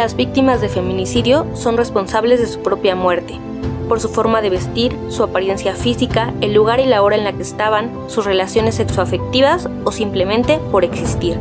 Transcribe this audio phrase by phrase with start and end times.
[0.00, 3.34] las víctimas de feminicidio son responsables de su propia muerte,
[3.86, 7.34] por su forma de vestir, su apariencia física, el lugar y la hora en la
[7.34, 11.36] que estaban, sus relaciones sexoafectivas o simplemente por existir.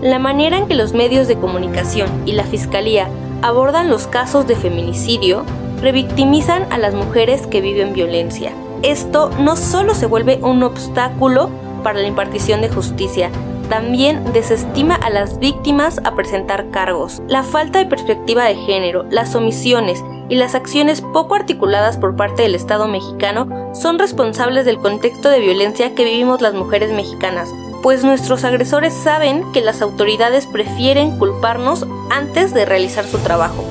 [0.00, 3.10] La manera en que los medios de comunicación y la Fiscalía
[3.42, 5.44] abordan los casos de feminicidio
[5.82, 8.52] revictimizan a las mujeres que viven violencia.
[8.82, 11.50] Esto no solo se vuelve un obstáculo
[11.82, 13.30] para la impartición de justicia,
[13.68, 17.22] también desestima a las víctimas a presentar cargos.
[17.28, 22.42] La falta de perspectiva de género, las omisiones y las acciones poco articuladas por parte
[22.42, 27.48] del Estado mexicano son responsables del contexto de violencia que vivimos las mujeres mexicanas,
[27.82, 33.64] pues nuestros agresores saben que las autoridades prefieren culparnos antes de realizar su trabajo.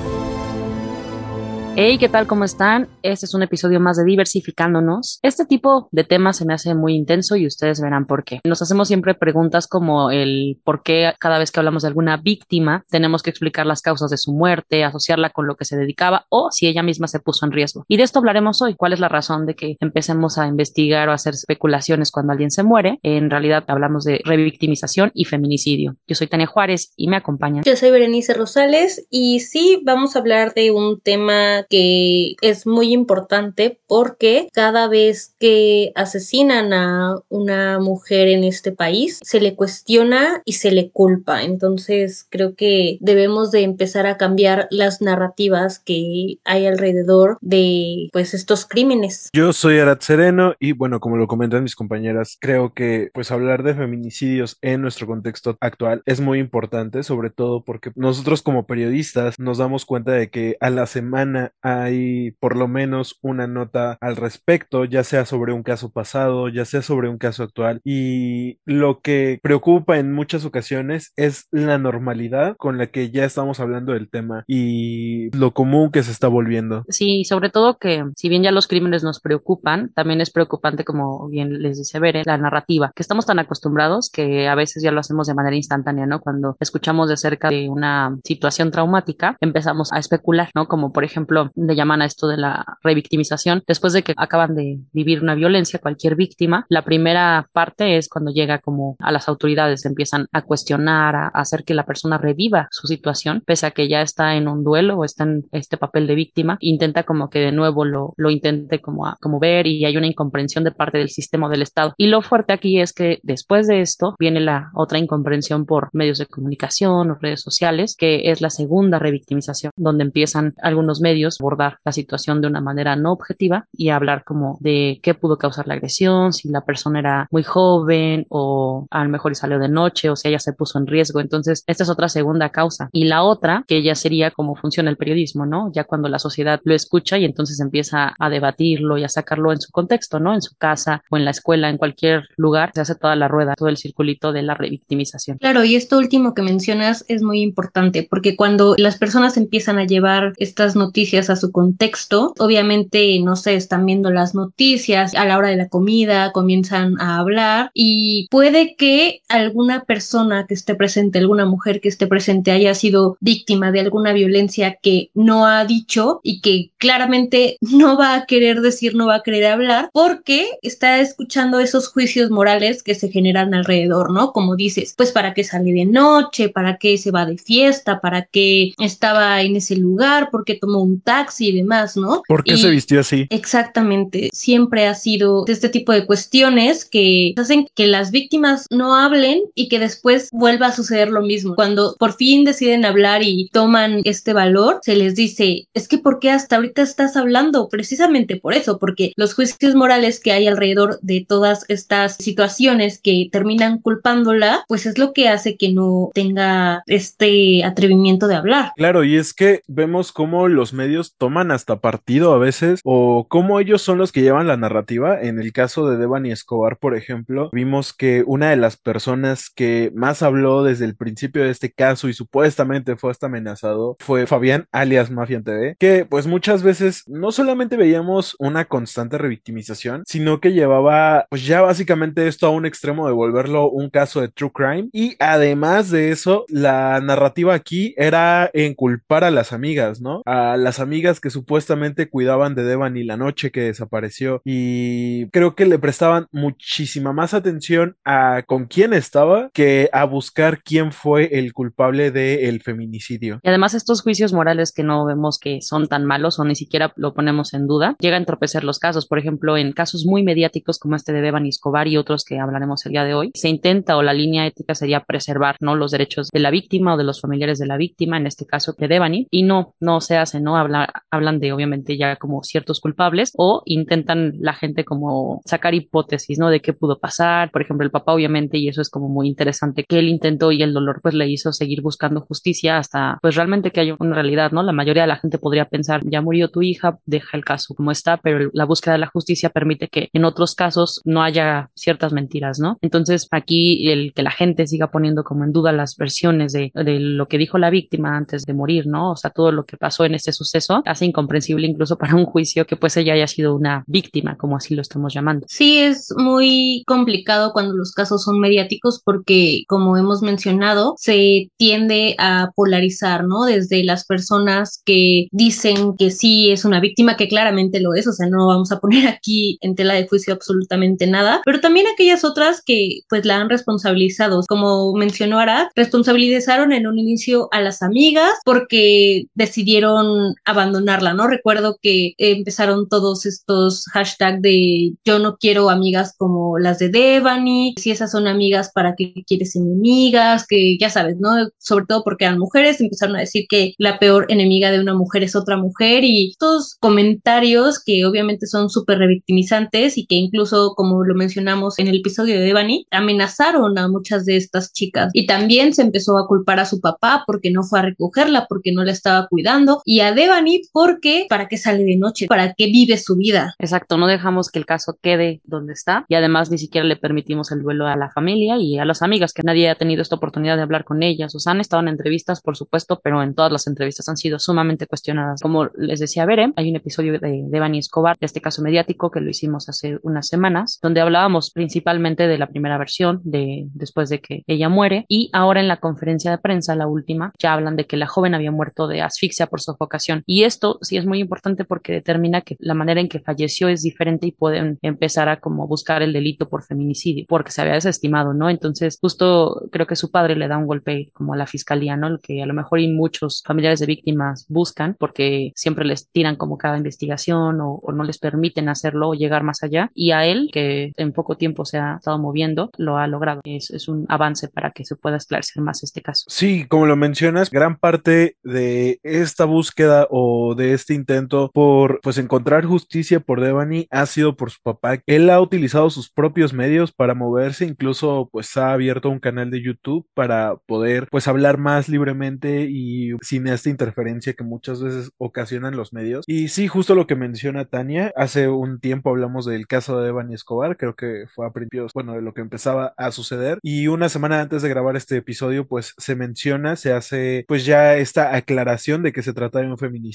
[1.79, 2.25] Hey, ¿qué tal?
[2.25, 2.89] ¿Cómo están?
[3.03, 5.19] Este es un episodio más de Diversificándonos.
[5.21, 8.39] Este tipo de temas se me hace muy intenso y ustedes verán por qué.
[8.45, 12.83] Nos hacemos siempre preguntas como el por qué cada vez que hablamos de alguna víctima
[12.89, 16.49] tenemos que explicar las causas de su muerte, asociarla con lo que se dedicaba o
[16.49, 17.85] si ella misma se puso en riesgo.
[17.87, 18.73] Y de esto hablaremos hoy.
[18.73, 22.63] ¿Cuál es la razón de que empecemos a investigar o hacer especulaciones cuando alguien se
[22.63, 22.97] muere?
[23.03, 25.95] En realidad hablamos de revictimización y feminicidio.
[26.07, 27.63] Yo soy Tania Juárez y me acompañan.
[27.65, 32.93] Yo soy Berenice Rosales y sí, vamos a hablar de un tema que es muy
[32.93, 40.41] importante porque cada vez que asesinan a una mujer en este país se le cuestiona
[40.45, 41.43] y se le culpa.
[41.43, 48.33] Entonces creo que debemos de empezar a cambiar las narrativas que hay alrededor de pues
[48.33, 49.29] estos crímenes.
[49.33, 53.63] Yo soy Arat Sereno y bueno, como lo comentan mis compañeras, creo que pues hablar
[53.63, 59.39] de feminicidios en nuestro contexto actual es muy importante, sobre todo porque nosotros como periodistas
[59.39, 64.15] nos damos cuenta de que a la semana hay por lo menos una nota al
[64.15, 67.81] respecto, ya sea sobre un caso pasado, ya sea sobre un caso actual.
[67.83, 73.59] Y lo que preocupa en muchas ocasiones es la normalidad con la que ya estamos
[73.59, 76.83] hablando del tema y lo común que se está volviendo.
[76.89, 81.27] Sí, sobre todo que si bien ya los crímenes nos preocupan, también es preocupante, como
[81.29, 84.99] bien les dice Bere, la narrativa, que estamos tan acostumbrados que a veces ya lo
[84.99, 86.21] hacemos de manera instantánea, ¿no?
[86.21, 90.67] Cuando escuchamos de cerca de una situación traumática, empezamos a especular, ¿no?
[90.67, 94.79] Como por ejemplo, le llaman a esto de la revictimización, después de que acaban de
[94.93, 99.85] vivir una violencia, cualquier víctima, la primera parte es cuando llega como a las autoridades,
[99.85, 104.01] empiezan a cuestionar, a hacer que la persona reviva su situación, pese a que ya
[104.01, 107.51] está en un duelo o está en este papel de víctima, intenta como que de
[107.51, 111.09] nuevo lo, lo intente como, a, como ver y hay una incomprensión de parte del
[111.09, 111.93] sistema del Estado.
[111.97, 116.17] Y lo fuerte aquí es que después de esto viene la otra incomprensión por medios
[116.17, 121.77] de comunicación o redes sociales, que es la segunda revictimización, donde empiezan algunos medios abordar
[121.83, 125.75] la situación de una manera no objetiva y hablar como de qué pudo causar la
[125.75, 130.15] agresión, si la persona era muy joven o a lo mejor salió de noche o
[130.15, 131.19] si ella se puso en riesgo.
[131.19, 132.89] Entonces, esta es otra segunda causa.
[132.91, 135.71] Y la otra, que ya sería cómo funciona el periodismo, ¿no?
[135.73, 139.61] Ya cuando la sociedad lo escucha y entonces empieza a debatirlo y a sacarlo en
[139.61, 140.33] su contexto, ¿no?
[140.33, 143.55] En su casa o en la escuela, en cualquier lugar, se hace toda la rueda,
[143.55, 145.37] todo el circulito de la revictimización.
[145.37, 149.85] Claro, y esto último que mencionas es muy importante porque cuando las personas empiezan a
[149.85, 155.37] llevar estas noticias a su contexto, obviamente, no sé, están viendo las noticias a la
[155.37, 161.19] hora de la comida, comienzan a hablar y puede que alguna persona que esté presente,
[161.19, 166.19] alguna mujer que esté presente haya sido víctima de alguna violencia que no ha dicho
[166.23, 170.99] y que claramente no va a querer decir, no va a querer hablar porque está
[170.99, 174.31] escuchando esos juicios morales que se generan alrededor, ¿no?
[174.31, 178.23] Como dices, pues para qué sale de noche, para qué se va de fiesta, para
[178.23, 182.21] qué estaba en ese lugar, porque tomó un taxi y demás, ¿no?
[182.27, 183.27] ¿Por qué Y- se vistió así?
[183.29, 189.39] Exactamente, siempre ha sido este tipo de cuestiones que hacen que las víctimas no hablen
[189.55, 191.55] y que después vuelva a suceder lo mismo.
[191.55, 196.19] Cuando por fin deciden hablar y toman este valor, se les dice, es que ¿por
[196.19, 197.69] qué hasta ahorita estás hablando?
[197.69, 203.29] Precisamente por eso, porque los juicios morales que hay alrededor de todas estas situaciones que
[203.31, 208.71] terminan culpándola, pues es lo que hace que no tenga este atrevimiento de hablar.
[208.75, 213.59] Claro, y es que vemos cómo los medios toman hasta partido a veces o cómo
[213.59, 215.19] ellos son los que llevan la narrativa.
[215.21, 219.91] En el caso de Devani Escobar, por ejemplo, vimos que una de las personas que
[219.95, 224.67] más habló desde el principio de este caso y supuestamente fue hasta amenazado fue Fabián
[224.71, 230.53] alias Mafia TV, que pues muchas veces no solamente veíamos una constante revictimización, sino que
[230.53, 234.89] llevaba pues ya básicamente esto a un extremo de volverlo un caso de true crime
[234.91, 240.21] y además de eso la narrativa aquí era en culpar a las amigas, ¿no?
[240.25, 240.86] A las amigas
[241.21, 247.13] que supuestamente cuidaban de Devani la noche que desapareció y creo que le prestaban muchísima
[247.13, 253.39] más atención a con quién estaba que a buscar quién fue el culpable del feminicidio.
[253.43, 256.93] Y además estos juicios morales que no vemos que son tan malos o ni siquiera
[256.95, 259.07] lo ponemos en duda, llega a entorpecer los casos.
[259.07, 262.85] Por ejemplo, en casos muy mediáticos como este de Devani Escobar y otros que hablaremos
[262.85, 266.29] el día de hoy, se intenta o la línea ética sería preservar no los derechos
[266.31, 269.27] de la víctima o de los familiares de la víctima, en este caso de Devani,
[269.31, 270.57] y no, no se hace, ¿no?
[270.57, 270.76] Habla,
[271.11, 276.49] hablan de obviamente ya como ciertos culpables o intentan la gente como sacar hipótesis, ¿no?
[276.49, 277.51] De qué pudo pasar.
[277.51, 280.61] Por ejemplo, el papá obviamente, y eso es como muy interesante, que él intentó y
[280.61, 284.51] el dolor pues le hizo seguir buscando justicia hasta pues realmente que haya una realidad,
[284.51, 284.63] ¿no?
[284.63, 287.91] La mayoría de la gente podría pensar, ya murió tu hija, deja el caso como
[287.91, 292.13] está, pero la búsqueda de la justicia permite que en otros casos no haya ciertas
[292.13, 292.77] mentiras, ¿no?
[292.81, 296.99] Entonces aquí el que la gente siga poniendo como en duda las versiones de, de
[296.99, 299.11] lo que dijo la víctima antes de morir, ¿no?
[299.11, 302.65] O sea, todo lo que pasó en este suceso hace incomprensible incluso para un juicio
[302.65, 305.45] que pues ella haya sido una víctima, como así lo estamos llamando.
[305.49, 312.15] Sí, es muy complicado cuando los casos son mediáticos porque, como hemos mencionado, se tiende
[312.19, 313.45] a polarizar, ¿no?
[313.45, 318.13] Desde las personas que dicen que sí es una víctima, que claramente lo es, o
[318.13, 322.23] sea, no vamos a poner aquí en tela de juicio absolutamente nada, pero también aquellas
[322.23, 327.81] otras que pues la han responsabilizado, como mencionó Arad, responsabilizaron en un inicio a las
[327.81, 331.27] amigas porque decidieron abandonarla, ¿no?
[331.27, 337.75] Recuerdo que empezaron todos estos hashtags de yo no quiero amigas como las de Devani,
[337.77, 340.45] si esas son amigas, ¿para qué quieres enemigas?
[340.47, 341.29] Que ya sabes, ¿no?
[341.57, 345.23] Sobre todo porque eran mujeres, empezaron a decir que la peor enemiga de una mujer
[345.23, 351.03] es otra mujer y estos comentarios que obviamente son súper revictimizantes y que incluso, como
[351.03, 355.73] lo mencionamos en el episodio de Devani, amenazaron a muchas de estas chicas y también
[355.73, 358.91] se empezó a culpar a su papá porque no fue a recogerla, porque no la
[358.91, 363.15] estaba cuidando y a Devani porque para qué sale de noche, para qué vive su
[363.15, 363.55] vida.
[363.59, 367.51] Exacto, no dejamos que el caso quede donde está y además ni siquiera le permitimos
[367.51, 370.57] el duelo a la familia y a las amigas que nadie ha tenido esta oportunidad
[370.57, 371.33] de hablar con ellas.
[371.35, 374.39] O sea, han estado en entrevistas, por supuesto, pero en todas las entrevistas han sido
[374.39, 375.41] sumamente cuestionadas.
[375.41, 379.21] Como les decía Bere, hay un episodio de Devani Escobar, de este caso mediático que
[379.21, 384.19] lo hicimos hace unas semanas, donde hablábamos principalmente de la primera versión de después de
[384.19, 387.85] que ella muere y ahora en la conferencia de prensa, la última, ya hablan de
[387.85, 390.23] que la joven había muerto de asfixia por sofocación.
[390.27, 393.81] Y esto sí es muy importante porque determina que la manera en que falleció es
[393.81, 398.33] diferente y pueden empezar a como buscar el delito por feminicidio, porque se había desestimado,
[398.33, 398.49] ¿no?
[398.49, 402.09] Entonces, justo creo que su padre le da un golpe como a la fiscalía, ¿no?
[402.09, 406.35] Lo que a lo mejor y muchos familiares de víctimas buscan, porque siempre les tiran
[406.35, 409.89] como cada investigación o, no les permiten hacerlo o llegar más allá.
[409.95, 413.41] Y a él, que en poco tiempo se ha estado moviendo, lo ha logrado.
[413.45, 416.25] Es, es un avance para que se pueda esclarecer más este caso.
[416.27, 422.17] Sí, como lo mencionas, gran parte de esta búsqueda o de este intento por pues
[422.17, 424.99] encontrar justicia por Devani ha sido por su papá.
[425.05, 429.61] Él ha utilizado sus propios medios para moverse, incluso pues ha abierto un canal de
[429.61, 435.75] YouTube para poder pues hablar más libremente y sin esta interferencia que muchas veces ocasionan
[435.75, 436.25] los medios.
[436.27, 440.33] Y sí, justo lo que menciona Tania, hace un tiempo hablamos del caso de Devani
[440.33, 444.09] Escobar, creo que fue a principios, bueno, de lo que empezaba a suceder y una
[444.09, 449.03] semana antes de grabar este episodio pues se menciona, se hace pues ya esta aclaración
[449.03, 450.06] de que se trata de un feminicidio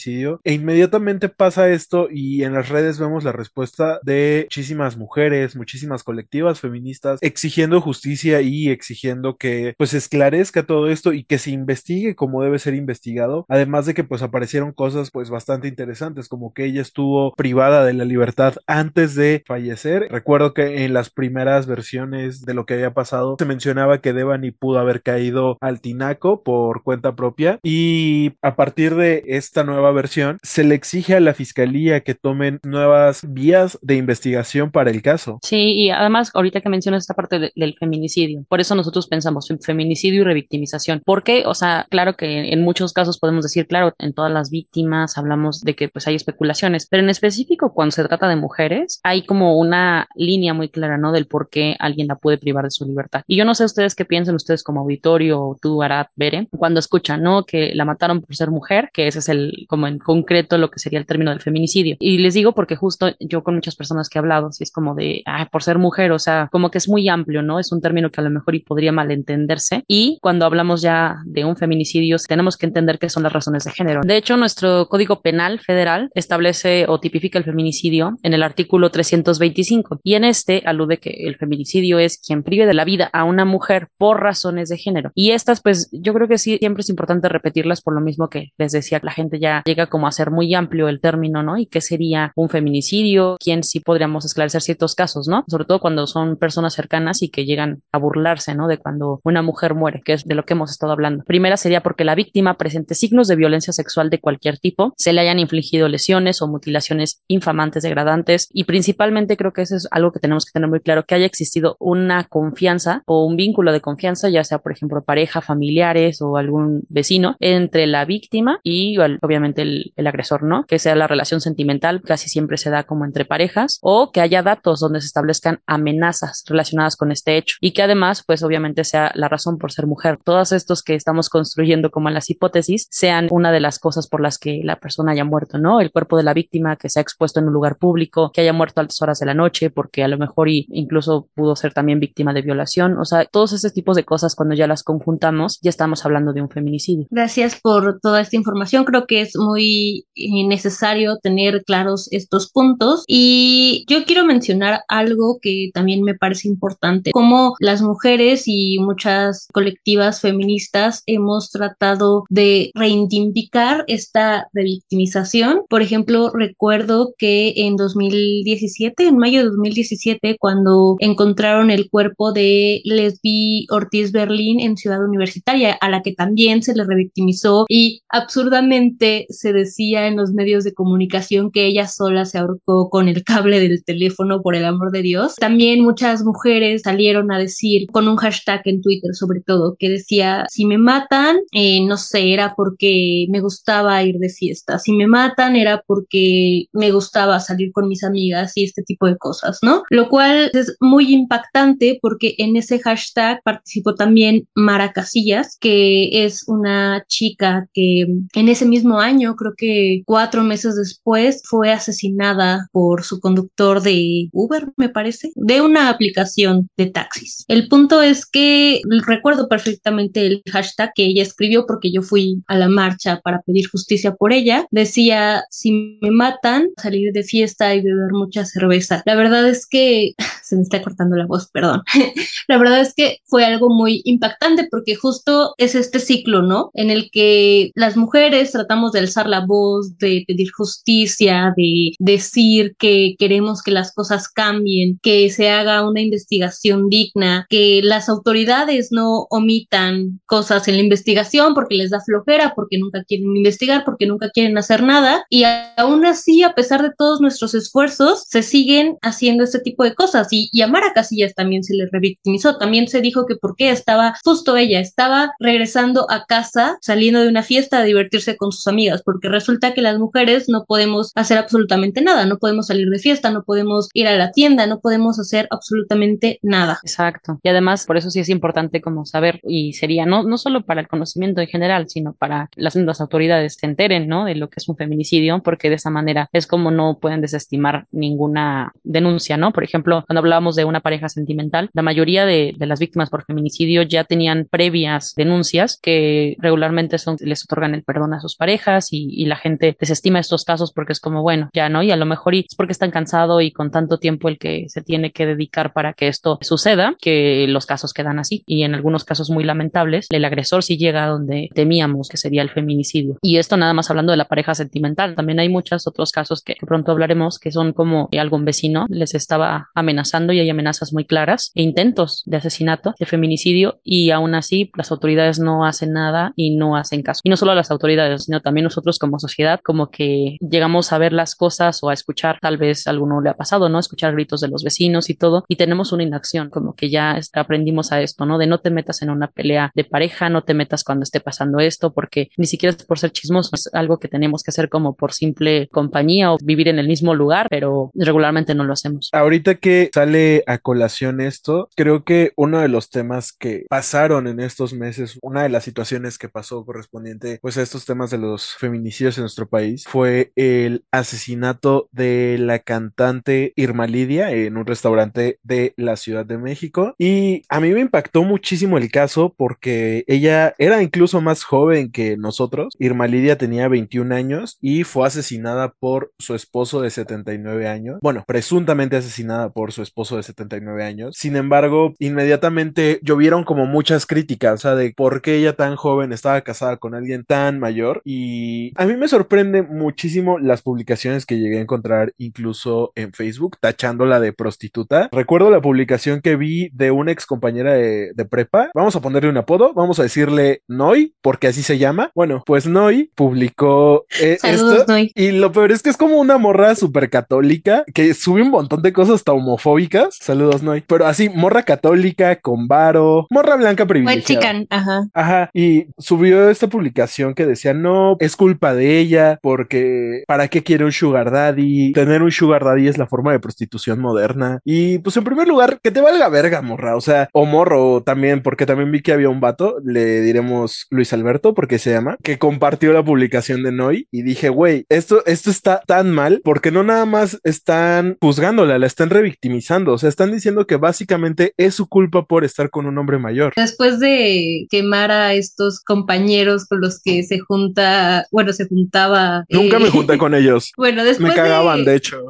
[0.44, 6.02] e inmediatamente pasa esto y en las redes vemos la respuesta de muchísimas mujeres, muchísimas
[6.02, 12.14] colectivas feministas exigiendo justicia y exigiendo que pues esclarezca todo esto y que se investigue
[12.14, 16.64] como debe ser investigado, además de que pues aparecieron cosas pues bastante interesantes como que
[16.64, 20.08] ella estuvo privada de la libertad antes de fallecer.
[20.10, 24.50] Recuerdo que en las primeras versiones de lo que había pasado se mencionaba que Devani
[24.50, 27.58] pudo haber caído al tinaco por cuenta propia.
[27.62, 32.60] Y a partir de esta nueva versión se le exige a la fiscalía que tomen
[32.62, 35.38] nuevas vías de investigación para el caso.
[35.42, 39.50] Sí, y además ahorita que mencionas esta parte de, del feminicidio, por eso nosotros pensamos
[39.50, 43.94] en feminicidio y revictimización, porque, o sea, claro que en muchos casos podemos decir, claro,
[43.98, 48.04] en todas las víctimas hablamos de que pues hay especulaciones, pero en específico cuando se
[48.04, 51.12] trata de mujeres hay como una línea muy clara, ¿no?
[51.12, 53.22] Del por qué alguien la puede privar de su libertad.
[53.26, 57.22] Y yo no sé ustedes qué piensan ustedes como auditorio tú, Arad, Bere, cuando escuchan,
[57.22, 57.44] ¿no?
[57.44, 60.78] Que la mataron por ser mujer, que ese es el como en concreto lo que
[60.78, 61.96] sería el término del feminicidio.
[61.98, 64.94] Y les digo porque justo yo con muchas personas que he hablado, si es como
[64.94, 67.58] de, ay, por ser mujer, o sea, como que es muy amplio, ¿no?
[67.58, 69.82] Es un término que a lo mejor y podría malentenderse.
[69.88, 73.70] Y cuando hablamos ya de un feminicidio, tenemos que entender qué son las razones de
[73.70, 74.02] género.
[74.04, 80.00] De hecho, nuestro Código Penal Federal establece o tipifica el feminicidio en el artículo 325
[80.04, 83.46] y en este alude que el feminicidio es quien prive de la vida a una
[83.46, 85.12] mujer por razones de género.
[85.14, 88.52] Y estas, pues yo creo que sí, siempre es importante repetirlas por lo mismo que
[88.58, 91.58] les decía, la gente ya llega como a ser muy amplio el término, ¿no?
[91.58, 95.44] Y qué sería un feminicidio, quién sí podríamos esclarecer ciertos casos, ¿no?
[95.48, 98.68] Sobre todo cuando son personas cercanas y que llegan a burlarse, ¿no?
[98.68, 101.24] De cuando una mujer muere, que es de lo que hemos estado hablando.
[101.24, 105.20] Primera sería porque la víctima presente signos de violencia sexual de cualquier tipo, se le
[105.20, 110.20] hayan infligido lesiones o mutilaciones infamantes, degradantes y principalmente creo que eso es algo que
[110.20, 114.28] tenemos que tener muy claro, que haya existido una confianza o un vínculo de confianza,
[114.28, 119.92] ya sea por ejemplo pareja, familiares o algún vecino, entre la víctima y obviamente el,
[120.06, 120.64] agresor, ¿no?
[120.64, 124.42] Que sea la relación sentimental, casi siempre se da como entre parejas, o que haya
[124.42, 129.12] datos donde se establezcan amenazas relacionadas con este hecho y que además, pues obviamente sea
[129.14, 130.18] la razón por ser mujer.
[130.24, 134.38] Todos estos que estamos construyendo como las hipótesis sean una de las cosas por las
[134.38, 135.80] que la persona haya muerto, ¿no?
[135.80, 138.52] El cuerpo de la víctima que se ha expuesto en un lugar público, que haya
[138.52, 142.00] muerto a altas horas de la noche, porque a lo mejor incluso pudo ser también
[142.00, 142.98] víctima de violación.
[142.98, 146.42] O sea, todos esos tipos de cosas cuando ya las conjuntamos, ya estamos hablando de
[146.42, 147.06] un feminicidio.
[147.10, 148.84] Gracias por toda esta información.
[148.84, 153.04] Creo que es muy eh, necesario tener claros estos puntos.
[153.06, 159.48] Y yo quiero mencionar algo que también me parece importante, como las mujeres y muchas
[159.52, 165.62] colectivas feministas hemos tratado de reivindicar esta revictimización.
[165.68, 172.80] Por ejemplo, recuerdo que en 2017, en mayo de 2017, cuando encontraron el cuerpo de
[172.84, 179.26] Lesbi Ortiz Berlín en Ciudad Universitaria, a la que también se le revictimizó y absurdamente
[179.32, 183.60] se decía en los medios de comunicación que ella sola se ahorcó con el cable
[183.60, 185.36] del teléfono, por el amor de Dios.
[185.36, 190.46] También muchas mujeres salieron a decir con un hashtag en Twitter sobre todo que decía,
[190.48, 195.06] si me matan, eh, no sé, era porque me gustaba ir de fiesta, si me
[195.06, 199.82] matan era porque me gustaba salir con mis amigas y este tipo de cosas, ¿no?
[199.90, 206.48] Lo cual es muy impactante porque en ese hashtag participó también Mara Casillas, que es
[206.48, 213.04] una chica que en ese mismo año, creo que cuatro meses después, fue asesinada por
[213.04, 217.44] su conductor de Uber, me parece, de una aplicación de taxis.
[217.48, 222.56] El punto es que recuerdo perfectamente el hashtag que ella escribió porque yo fui a
[222.56, 224.66] la marcha para pedir justicia por ella.
[224.70, 229.02] Decía, si me matan, salir de fiesta y beber mucha cerveza.
[229.06, 230.12] La verdad es que
[230.52, 231.82] se me está cortando la voz, perdón.
[232.48, 236.70] la verdad es que fue algo muy impactante porque justo es este ciclo, ¿no?
[236.74, 242.74] En el que las mujeres tratamos de alzar la voz, de pedir justicia, de decir
[242.78, 248.92] que queremos que las cosas cambien, que se haga una investigación digna, que las autoridades
[248.92, 254.06] no omitan cosas en la investigación porque les da flojera, porque nunca quieren investigar, porque
[254.06, 255.24] nunca quieren hacer nada.
[255.30, 255.44] Y
[255.78, 260.28] aún así, a pesar de todos nuestros esfuerzos, se siguen haciendo este tipo de cosas.
[260.30, 262.56] Y, y a Mara Casillas también se le revictimizó.
[262.58, 267.28] También se dijo que por qué estaba justo ella, estaba regresando a casa, saliendo de
[267.28, 271.38] una fiesta a divertirse con sus amigas, porque resulta que las mujeres no podemos hacer
[271.38, 275.18] absolutamente nada, no podemos salir de fiesta, no podemos ir a la tienda, no podemos
[275.18, 276.78] hacer absolutamente nada.
[276.82, 277.38] Exacto.
[277.42, 280.80] Y además, por eso sí es importante como saber, y sería no, no solo para
[280.80, 284.24] el conocimiento en general, sino para las, las autoridades se enteren, ¿no?
[284.24, 287.86] De lo que es un feminicidio, porque de esa manera es como no pueden desestimar
[287.90, 289.52] ninguna denuncia, ¿no?
[289.52, 293.24] Por ejemplo, cuando hablábamos de una pareja sentimental, la mayoría de, de las víctimas por
[293.24, 298.92] feminicidio ya tenían previas denuncias que regularmente son, les otorgan el perdón a sus parejas
[298.92, 301.96] y, y la gente desestima estos casos porque es como, bueno, ya no, y a
[301.96, 305.26] lo mejor es porque están cansado y con tanto tiempo el que se tiene que
[305.26, 308.42] dedicar para que esto suceda, que los casos quedan así.
[308.46, 312.42] Y en algunos casos muy lamentables, el agresor sí llega a donde temíamos que sería
[312.42, 313.18] el feminicidio.
[313.22, 315.14] Y esto nada más hablando de la pareja sentimental.
[315.14, 319.70] También hay muchos otros casos que pronto hablaremos que son como algún vecino les estaba
[319.74, 324.70] amenazando y hay amenazas muy claras e intentos de asesinato, de feminicidio y aún así
[324.76, 327.20] las autoridades no hacen nada y no hacen caso.
[327.24, 331.12] Y no solo las autoridades, sino también nosotros como sociedad, como que llegamos a ver
[331.12, 333.78] las cosas o a escuchar, tal vez a alguno le ha pasado, ¿no?
[333.78, 337.92] Escuchar gritos de los vecinos y todo y tenemos una inacción, como que ya aprendimos
[337.92, 338.38] a esto, ¿no?
[338.38, 341.58] De no te metas en una pelea de pareja, no te metas cuando esté pasando
[341.60, 344.94] esto, porque ni siquiera es por ser chismoso, es algo que tenemos que hacer como
[344.94, 349.08] por simple compañía o vivir en el mismo lugar, pero regularmente no lo hacemos.
[349.12, 354.40] Ahorita que sale a colación esto, creo que uno de los temas que pasaron en
[354.40, 358.56] estos meses, una de las situaciones que pasó correspondiente pues a estos temas de los
[358.56, 365.38] feminicidios en nuestro país fue el asesinato de la cantante Irma Lidia en un restaurante
[365.44, 370.52] de la Ciudad de México y a mí me impactó muchísimo el caso porque ella
[370.58, 372.74] era incluso más joven que nosotros.
[372.80, 377.98] Irma Lidia tenía 21 años y fue asesinada por su esposo de 79 años.
[378.02, 381.16] Bueno, presuntamente asesinada por su esposo de 79 años.
[381.16, 386.12] Sin embargo, inmediatamente llovieron como muchas críticas, o sea, de por qué ella tan joven
[386.12, 388.02] estaba casada con alguien tan mayor.
[388.04, 393.58] Y a mí me sorprende muchísimo las publicaciones que llegué a encontrar incluso en Facebook,
[393.60, 395.08] tachándola de prostituta.
[395.12, 398.70] Recuerdo la publicación que vi de una ex compañera de, de prepa.
[398.74, 402.10] Vamos a ponerle un apodo, vamos a decirle Noi, porque así se llama.
[402.14, 404.92] Bueno, pues Noi publicó eh, Saludos, esto.
[404.92, 405.12] Noi.
[405.14, 408.82] Y lo peor es que es como una morra súper católica que sube un montón
[408.82, 409.81] de cosas hasta homofóbicas.
[410.10, 410.82] Saludos, Noi.
[410.86, 414.22] Pero así, morra católica con varo, morra blanca privilegiada.
[414.22, 415.08] chican, ajá.
[415.14, 420.62] Ajá, y subió esta publicación que decía, no, es culpa de ella, porque ¿para qué
[420.62, 421.92] quiere un sugar daddy?
[421.92, 424.60] Tener un sugar daddy es la forma de prostitución moderna.
[424.64, 428.42] Y pues en primer lugar, que te valga verga, morra, o sea, o morro también,
[428.42, 432.38] porque también vi que había un vato, le diremos Luis Alberto, porque se llama, que
[432.38, 436.82] compartió la publicación de Noi y dije, güey, esto, esto está tan mal, porque no
[436.82, 441.88] nada más están juzgándola, la están revictimizando, o sea, están diciendo que básicamente es su
[441.88, 443.52] culpa por estar con un hombre mayor.
[443.56, 449.44] Después de quemar a estos compañeros con los que se junta, bueno, se juntaba.
[449.48, 450.72] Nunca eh, me junté con ellos.
[450.82, 452.24] Bueno, después Me cagaban, de, de hecho.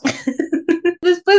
[1.02, 1.38] Después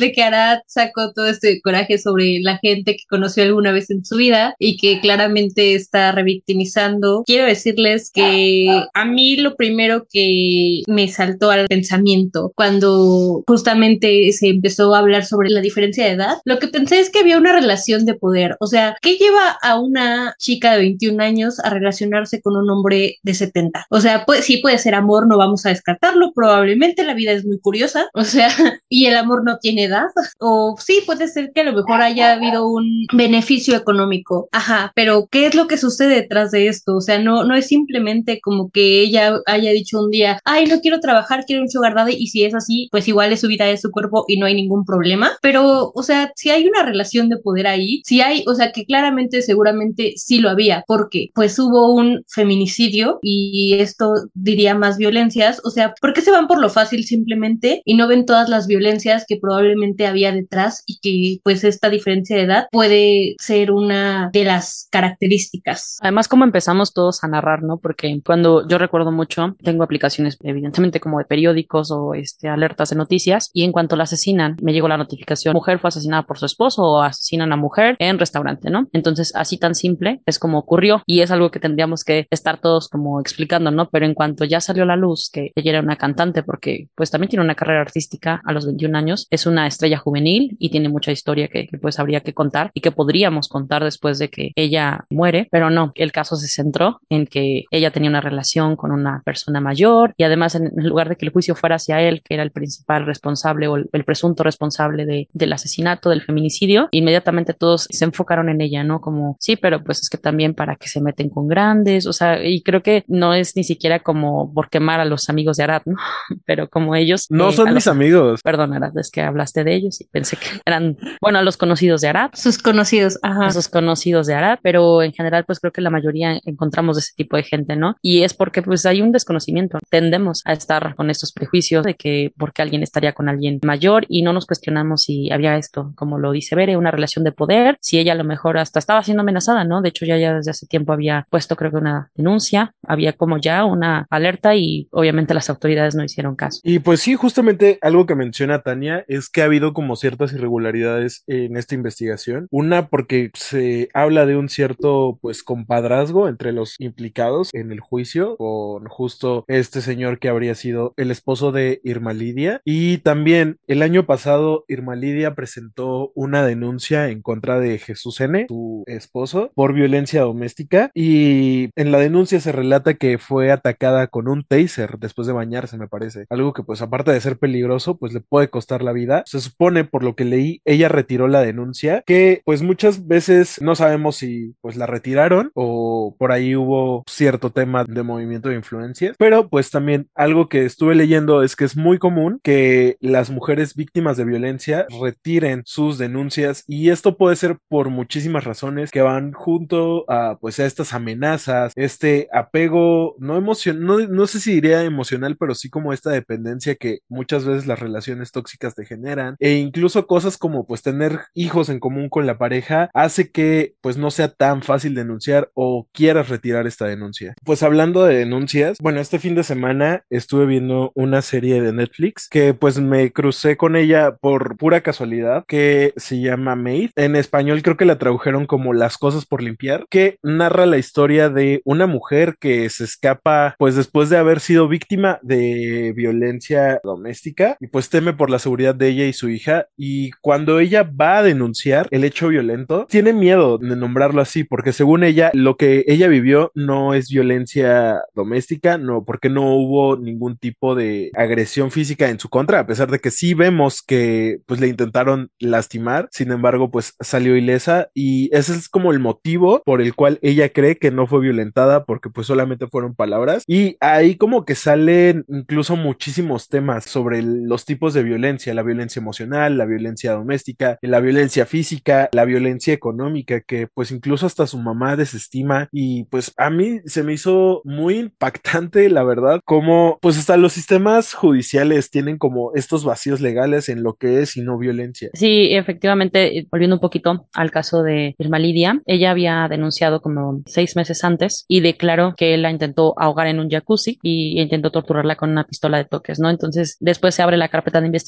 [0.00, 4.04] de, que Arad sacó todo este coraje sobre la gente que conoció alguna vez en
[4.04, 10.82] su vida y que claramente está revictimizando, quiero decirles que a mí lo primero que
[10.86, 16.38] me saltó al pensamiento cuando justamente se empezó a hablar sobre la diferencia de edad,
[16.44, 18.56] lo que pensé es que había una relación de poder.
[18.60, 23.16] O sea, ¿qué lleva a una chica de 21 años a relacionarse con un hombre
[23.22, 23.86] de 70?
[23.90, 27.44] O sea, pues sí puede ser amor, no vamos a descartarlo, probablemente la vida es
[27.44, 28.48] muy curiosa, o sea,
[28.88, 30.06] y el amor no tiene edad.
[30.38, 34.48] O sí, puede ser que a lo mejor haya habido un beneficio económico.
[34.52, 36.96] Ajá, pero ¿qué es lo que sucede detrás de esto?
[36.96, 40.80] O sea, no, no es simplemente como que ella haya dicho un día, ay, no
[40.80, 43.68] quiero trabajar, quiero un sugar daddy, y si es así, pues igual es su vida,
[43.68, 45.32] es su cuerpo y no hay ningún problema.
[45.42, 48.84] Pero, o sea, si hay una relación de poder ahí, si hay, o sea, que
[48.84, 55.60] claramente, seguramente sí lo había, porque pues hubo un feminicidio y esto diría más violencias,
[55.64, 58.66] o sea, ¿por qué se van por lo fácil simplemente y no ven todas las
[58.66, 58.91] violencias
[59.26, 64.44] que probablemente había detrás y que pues esta diferencia de edad puede ser una de
[64.44, 65.98] las características?
[66.00, 67.78] Además, como empezamos todos a narrar, ¿no?
[67.78, 72.96] Porque cuando yo recuerdo mucho, tengo aplicaciones evidentemente como de periódicos o este, alertas de
[72.96, 76.46] noticias y en cuanto la asesinan, me llegó la notificación, mujer fue asesinada por su
[76.46, 78.88] esposo o asesinan a mujer en restaurante, ¿no?
[78.92, 82.88] Entonces, así tan simple es como ocurrió y es algo que tendríamos que estar todos
[82.88, 83.88] como explicando, ¿no?
[83.90, 87.10] Pero en cuanto ya salió a la luz que ella era una cantante, porque pues
[87.10, 90.88] también tiene una carrera artística a los 21 años, es una estrella juvenil y tiene
[90.88, 94.52] mucha historia que, que, pues habría que contar y que podríamos contar después de que
[94.56, 98.92] ella muere, pero no, el caso se centró en que ella tenía una relación con
[98.92, 102.34] una persona mayor y además en, lugar de que el juicio fuera hacia él, que
[102.34, 107.54] era el principal responsable o el, el presunto responsable de, del asesinato, del feminicidio, inmediatamente
[107.54, 109.00] todos se enfocaron en ella, ¿no?
[109.00, 112.44] Como, sí, pero pues es que también para que se meten con grandes, o sea,
[112.44, 115.82] y creo que no es ni siquiera como por quemar a los amigos de Arad,
[115.84, 115.96] ¿no?
[116.46, 117.26] Pero como ellos...
[117.30, 118.40] No eh, son mis los- amigos.
[118.42, 122.00] Perdón, Arad, es que hablaste de ellos y pensé que eran, bueno, a los conocidos
[122.00, 123.48] de Arad, Sus conocidos, ajá.
[123.48, 127.12] esos conocidos de Arad, pero en general pues creo que la mayoría encontramos de ese
[127.16, 127.96] tipo de gente, ¿no?
[128.02, 132.32] Y es porque pues hay un desconocimiento, tendemos a estar con estos prejuicios de que
[132.36, 136.32] porque alguien estaría con alguien mayor y no nos cuestionamos si había esto, como lo
[136.32, 139.64] dice Bere, una relación de poder, si ella a lo mejor hasta estaba siendo amenazada,
[139.64, 139.82] ¿no?
[139.82, 143.38] De hecho ya, ya desde hace tiempo había puesto creo que una denuncia, había como
[143.38, 146.60] ya una alerta y obviamente las autoridades no hicieron caso.
[146.62, 151.24] Y pues sí, justamente algo que menciona Tania es que ha habido como ciertas irregularidades
[151.26, 152.46] en esta investigación.
[152.50, 158.36] Una porque se habla de un cierto pues compadrazgo entre los implicados en el juicio
[158.36, 162.60] con justo este señor que habría sido el esposo de Irma Lidia.
[162.64, 168.46] Y también el año pasado Irma Lidia presentó una denuncia en contra de Jesús N.,
[168.48, 170.90] su esposo, por violencia doméstica.
[170.94, 175.78] Y en la denuncia se relata que fue atacada con un taser después de bañarse,
[175.78, 176.26] me parece.
[176.30, 179.24] Algo que pues aparte de ser peligroso, pues le puede costar la vida.
[179.26, 183.74] Se supone, por lo que leí, ella retiró la denuncia, que pues muchas veces no
[183.74, 189.16] sabemos si pues la retiraron o por ahí hubo cierto tema de movimiento de influencias,
[189.18, 193.74] pero pues también algo que estuve leyendo es que es muy común que las mujeres
[193.74, 199.32] víctimas de violencia retiren sus denuncias y esto puede ser por muchísimas razones que van
[199.32, 204.84] junto a pues a estas amenazas, este apego no emocional, no, no sé si diría
[204.84, 209.52] emocional, pero sí como esta dependencia que muchas veces las relaciones tóxicas te generan e
[209.52, 214.10] incluso cosas como pues tener hijos en común con la pareja hace que pues no
[214.10, 217.34] sea tan fácil denunciar o quieras retirar esta denuncia.
[217.44, 222.28] Pues hablando de denuncias, bueno, este fin de semana estuve viendo una serie de Netflix
[222.28, 226.90] que pues me crucé con ella por pura casualidad que se llama Maid.
[226.96, 231.28] En español creo que la tradujeron como Las cosas por limpiar, que narra la historia
[231.28, 237.56] de una mujer que se escapa pues después de haber sido víctima de violencia doméstica
[237.60, 241.18] y pues teme por la seguridad de ella y su hija y cuando ella va
[241.18, 245.84] a denunciar el hecho violento tiene miedo de nombrarlo así porque según ella lo que
[245.86, 252.08] ella vivió no es violencia doméstica, no porque no hubo ningún tipo de agresión física
[252.08, 256.32] en su contra, a pesar de que sí vemos que pues le intentaron lastimar, sin
[256.32, 260.76] embargo pues salió ilesa y ese es como el motivo por el cual ella cree
[260.76, 265.76] que no fue violentada porque pues solamente fueron palabras y ahí como que salen incluso
[265.76, 271.46] muchísimos temas sobre los tipos de violencia, la violencia emocional, la violencia doméstica, la violencia
[271.46, 276.80] física, la violencia económica que pues incluso hasta su mamá desestima y pues a mí
[276.86, 282.52] se me hizo muy impactante la verdad como pues hasta los sistemas judiciales tienen como
[282.54, 285.10] estos vacíos legales en lo que es y no violencia.
[285.14, 290.76] Sí, efectivamente, volviendo un poquito al caso de Irma Lidia, ella había denunciado como seis
[290.76, 295.30] meses antes y declaró que la intentó ahogar en un jacuzzi y intentó torturarla con
[295.30, 296.30] una pistola de toques, ¿no?
[296.30, 298.01] Entonces, después se abre la carpeta de investigación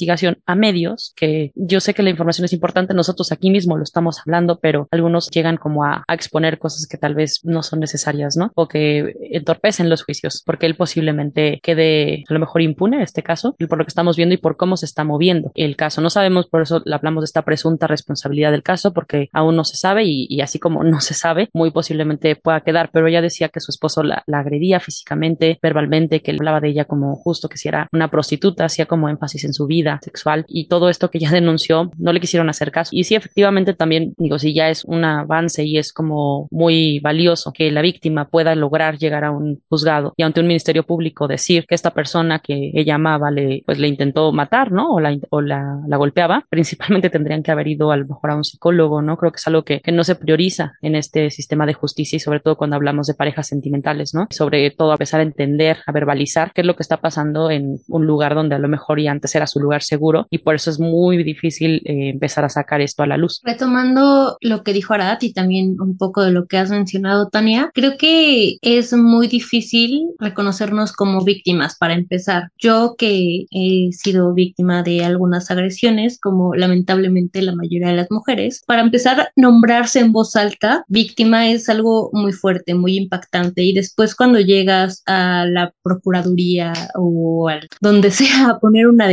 [0.47, 4.21] a medios, que yo sé que la información es importante, nosotros aquí mismo lo estamos
[4.21, 8.37] hablando, pero algunos llegan como a, a exponer cosas que tal vez no son necesarias,
[8.37, 8.53] ¿no?
[8.55, 13.23] O que entorpecen los juicios, porque él posiblemente quede a lo mejor impune en este
[13.23, 16.01] caso, por lo que estamos viendo y por cómo se está moviendo el caso.
[16.01, 19.77] No sabemos, por eso hablamos de esta presunta responsabilidad del caso, porque aún no se
[19.77, 23.49] sabe y, y así como no se sabe, muy posiblemente pueda quedar, pero ella decía
[23.49, 27.59] que su esposo la, la agredía físicamente, verbalmente, que hablaba de ella como justo que
[27.59, 31.18] si era una prostituta, hacía como énfasis en su vida sexual y todo esto que
[31.18, 32.90] ella denunció, no le quisieron hacer caso.
[32.92, 37.53] Y sí, efectivamente también, digo, si ya es un avance y es como muy valioso
[37.53, 41.66] que la víctima pueda lograr llegar a un juzgado y ante un ministerio público decir
[41.66, 44.94] que esta persona que ella amaba le, pues le intentó matar, ¿no?
[44.94, 48.37] O la, o la, la golpeaba, principalmente tendrían que haber ido a lo mejor a
[48.37, 49.16] un psicólogo, ¿no?
[49.16, 52.20] Creo que es algo que, que no se prioriza en este sistema de justicia y
[52.20, 54.27] sobre todo cuando hablamos de parejas sentimentales, ¿no?
[54.31, 57.79] Sobre todo a pesar de entender, a verbalizar qué es lo que está pasando en
[57.88, 60.71] un lugar donde a lo mejor y antes era su lugar seguro y por eso
[60.71, 63.41] es muy difícil eh, empezar a sacar esto a la luz.
[63.43, 67.71] Retomando lo que dijo Arad y también un poco de lo que has mencionado, Tania,
[67.75, 72.51] creo que es muy difícil reconocernos como víctimas para empezar.
[72.59, 78.63] Yo que he sido víctima de algunas agresiones, como lamentablemente la mayoría de las mujeres,
[78.67, 84.15] para empezar, nombrarse en voz alta víctima es algo muy fuerte, muy impactante y después
[84.15, 89.09] cuando llegas a la procuraduría o al, donde sea a poner una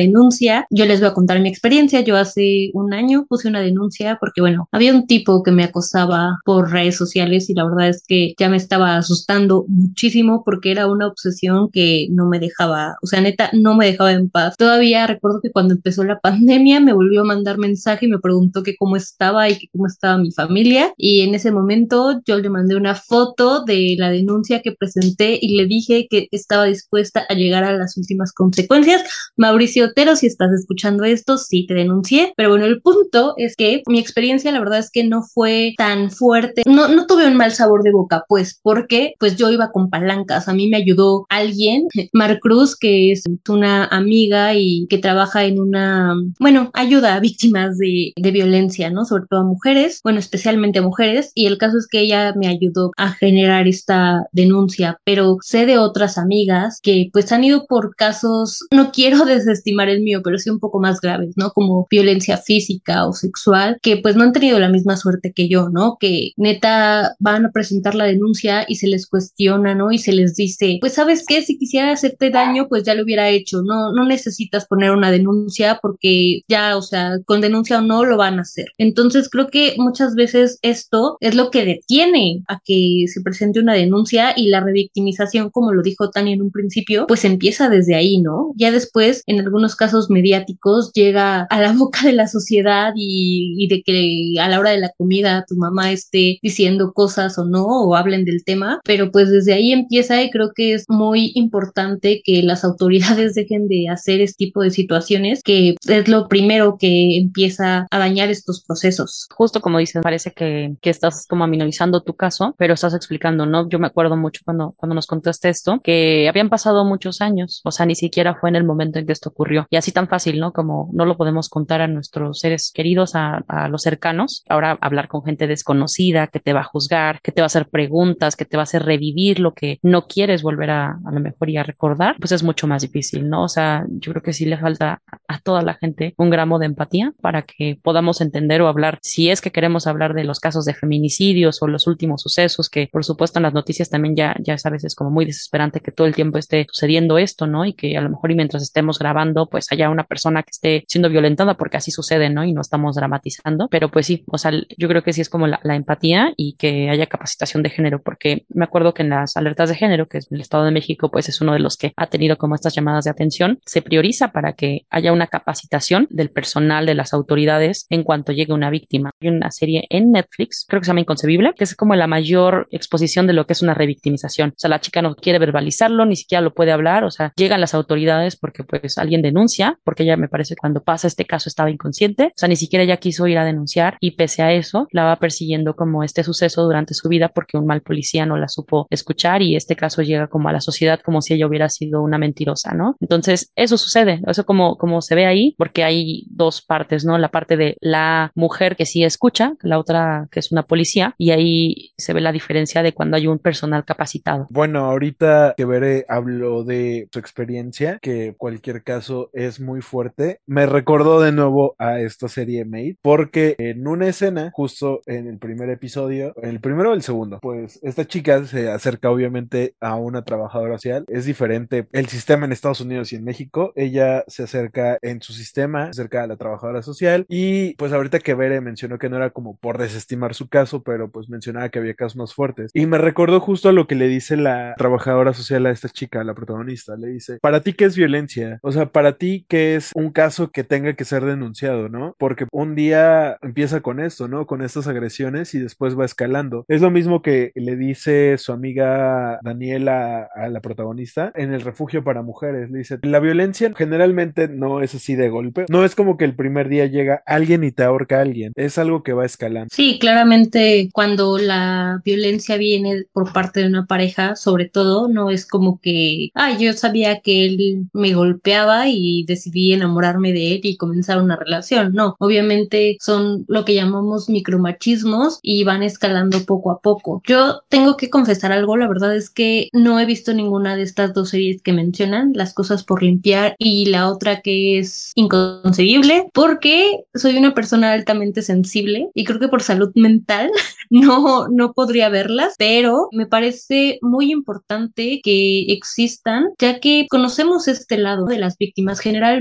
[0.69, 2.01] yo les voy a contar mi experiencia.
[2.01, 6.39] Yo hace un año puse una denuncia porque, bueno, había un tipo que me acosaba
[6.45, 10.87] por redes sociales y la verdad es que ya me estaba asustando muchísimo porque era
[10.87, 14.55] una obsesión que no me dejaba, o sea, neta, no me dejaba en paz.
[14.57, 18.63] Todavía recuerdo que cuando empezó la pandemia me volvió a mandar mensaje y me preguntó
[18.63, 22.49] que cómo estaba y que cómo estaba mi familia y en ese momento yo le
[22.49, 27.33] mandé una foto de la denuncia que presenté y le dije que estaba dispuesta a
[27.33, 29.03] llegar a las últimas consecuencias.
[29.37, 33.83] Mauricio Otero, si estás escuchando esto, sí te denuncié, pero bueno, el punto es que
[33.87, 37.51] mi experiencia la verdad es que no fue tan fuerte, no, no tuve un mal
[37.51, 41.87] sabor de boca, pues, porque pues yo iba con palancas, a mí me ayudó alguien,
[42.13, 47.77] Mar Cruz, que es una amiga y que trabaja en una, bueno, ayuda a víctimas
[47.77, 49.05] de, de violencia, ¿no?
[49.05, 52.47] Sobre todo a mujeres, bueno, especialmente a mujeres, y el caso es que ella me
[52.47, 57.95] ayudó a generar esta denuncia, pero sé de otras amigas que pues han ido por
[57.95, 61.51] casos, no quiero desestimar el mío, pero sí un poco más graves, ¿no?
[61.51, 65.69] Como violencia física o sexual, que pues no han tenido la misma suerte que yo,
[65.69, 65.97] ¿no?
[65.99, 69.91] Que neta van a presentar la denuncia y se les cuestiona, ¿no?
[69.91, 73.29] Y se les dice, pues sabes qué, si quisiera hacerte daño, pues ya lo hubiera
[73.29, 78.05] hecho, no, no necesitas poner una denuncia porque ya, o sea, con denuncia o no
[78.05, 78.65] lo van a hacer.
[78.77, 83.73] Entonces creo que muchas veces esto es lo que detiene a que se presente una
[83.73, 88.19] denuncia y la revictimización, como lo dijo Tania en un principio, pues empieza desde ahí,
[88.19, 88.53] ¿no?
[88.55, 93.67] Ya después, en algunos casos mediáticos llega a la boca de la sociedad y, y
[93.67, 97.65] de que a la hora de la comida tu mamá esté diciendo cosas o no,
[97.65, 102.21] o hablen del tema, pero pues desde ahí empieza y creo que es muy importante
[102.23, 107.17] que las autoridades dejen de hacer este tipo de situaciones, que es lo primero que
[107.17, 109.27] empieza a dañar estos procesos.
[109.35, 113.69] Justo como dices, parece que, que estás como minimizando tu caso, pero estás explicando, ¿no?
[113.69, 117.71] Yo me acuerdo mucho cuando, cuando nos contaste esto, que habían pasado muchos años, o
[117.71, 119.67] sea, ni siquiera fue en el momento en que esto ocurrió.
[119.69, 120.51] Y así tan fácil, ¿no?
[120.51, 124.43] Como no lo podemos contar a nuestros seres queridos, a, a los cercanos.
[124.49, 127.67] Ahora hablar con gente desconocida que te va a juzgar, que te va a hacer
[127.69, 131.19] preguntas, que te va a hacer revivir lo que no quieres volver a, a lo
[131.19, 133.43] mejor y a recordar, pues es mucho más difícil, ¿no?
[133.43, 136.65] O sea, yo creo que sí le falta a toda la gente un gramo de
[136.65, 140.65] empatía para que podamos entender o hablar, si es que queremos hablar de los casos
[140.65, 144.55] de feminicidios o los últimos sucesos, que por supuesto en las noticias también ya, ya
[144.55, 147.65] es como muy desesperante que todo el tiempo esté sucediendo esto, ¿no?
[147.65, 150.83] Y que a lo mejor y mientras estemos grabando, pues haya una persona que esté
[150.87, 152.43] siendo violentada porque así sucede, ¿no?
[152.43, 155.47] Y no estamos dramatizando, pero pues sí, o sea, yo creo que sí es como
[155.47, 159.69] la, empatía y que haya capacitación de género, porque me acuerdo que en las alertas
[159.69, 162.07] de género, que es el Estado de México, pues es uno de los que ha
[162.07, 166.85] tenido como estas llamadas de atención, se prioriza para que haya una capacitación del personal
[166.85, 169.11] de las autoridades en cuanto llegue una víctima.
[169.21, 172.67] Hay una serie en Netflix, creo que se llama Inconcebible, que es como la mayor
[172.71, 174.49] exposición de lo que es una revictimización.
[174.49, 177.61] O sea, la chica no quiere verbalizarlo, ni siquiera lo puede hablar, o sea, llegan
[177.61, 181.49] las autoridades porque pues alguien denuncia, porque ella me parece que cuando pasa este caso
[181.49, 184.87] estaba inconsciente, o sea, ni siquiera ella quiso ir a denunciar y pese a eso
[184.91, 188.47] la va persiguiendo como este suceso durante su vida porque un mal policía no la
[188.47, 192.01] supo escuchar y este caso llega como a la sociedad como si ella hubiera sido
[192.01, 192.95] una mentirosa, ¿no?
[192.99, 197.17] Entonces, eso sucede, eso como, como se ve ahí, porque hay dos partes, ¿no?
[197.17, 201.31] La parte de la mujer que sí escucha, la otra que es una policía, y
[201.31, 204.47] ahí se ve la diferencia de cuando hay un personal capacitado.
[204.49, 210.41] Bueno, ahorita que veré habló de su experiencia, que cualquier caso es muy fuerte.
[210.45, 215.37] Me recordó de nuevo a esta serie Made, porque en una escena, justo en el
[215.37, 220.23] primer episodio, el primero o el segundo, pues esta chica se acerca obviamente a una
[220.23, 221.05] trabajadora social.
[221.07, 223.71] Es diferente el sistema en Estados Unidos y en México.
[223.75, 228.19] Ella se acerca en su sistema, se acerca a la trabajadora social y pues ahorita
[228.19, 231.79] que Bere mencionó que no era como por desestimar su caso, pero pues mencionaba que
[231.79, 232.71] había casos más fuertes.
[232.73, 236.23] Y me recordó justo a lo que le dice la trabajadora social a esta chica,
[236.23, 236.95] la protagonista.
[236.95, 238.59] Le dice, ¿para ti qué es violencia?
[238.61, 242.15] O sea, ¿para ti qué es un caso que tenga que ser denunciado, no?
[242.17, 244.45] Porque un día empieza con esto, ¿no?
[244.45, 246.65] Con estas agresiones y después va escalando.
[246.67, 252.03] Es lo mismo que le dice su amiga Daniela a la protagonista en el refugio
[252.03, 252.69] para mujeres.
[252.71, 255.65] Le dice, la violencia generalmente no es así de golpe.
[255.69, 258.53] No es como que el primer día llega alguien y te ahorca a alguien.
[258.55, 259.69] Es algo que va escalando.
[259.71, 265.45] Sí, claramente cuando la violencia viene por parte de una pareja, sobre todo, no es
[265.45, 270.77] como que, ah, yo sabía que él me golpeaba y decidí enamorarme de él y
[270.77, 271.93] comenzar una relación.
[271.93, 277.21] No, obviamente son lo que llamamos micromachismos y van escalando poco a poco.
[277.25, 281.13] Yo tengo que confesar algo, la verdad es que no he visto ninguna de estas
[281.13, 287.03] dos series que mencionan, Las cosas por limpiar y la otra que es inconcebible, porque
[287.13, 290.51] soy una persona altamente sensible y creo que por salud mental
[290.89, 297.97] no, no podría verlas, pero me parece muy importante que existan, ya que conocemos este
[297.97, 298.99] lado de las víctimas.
[298.99, 299.40] Generalmente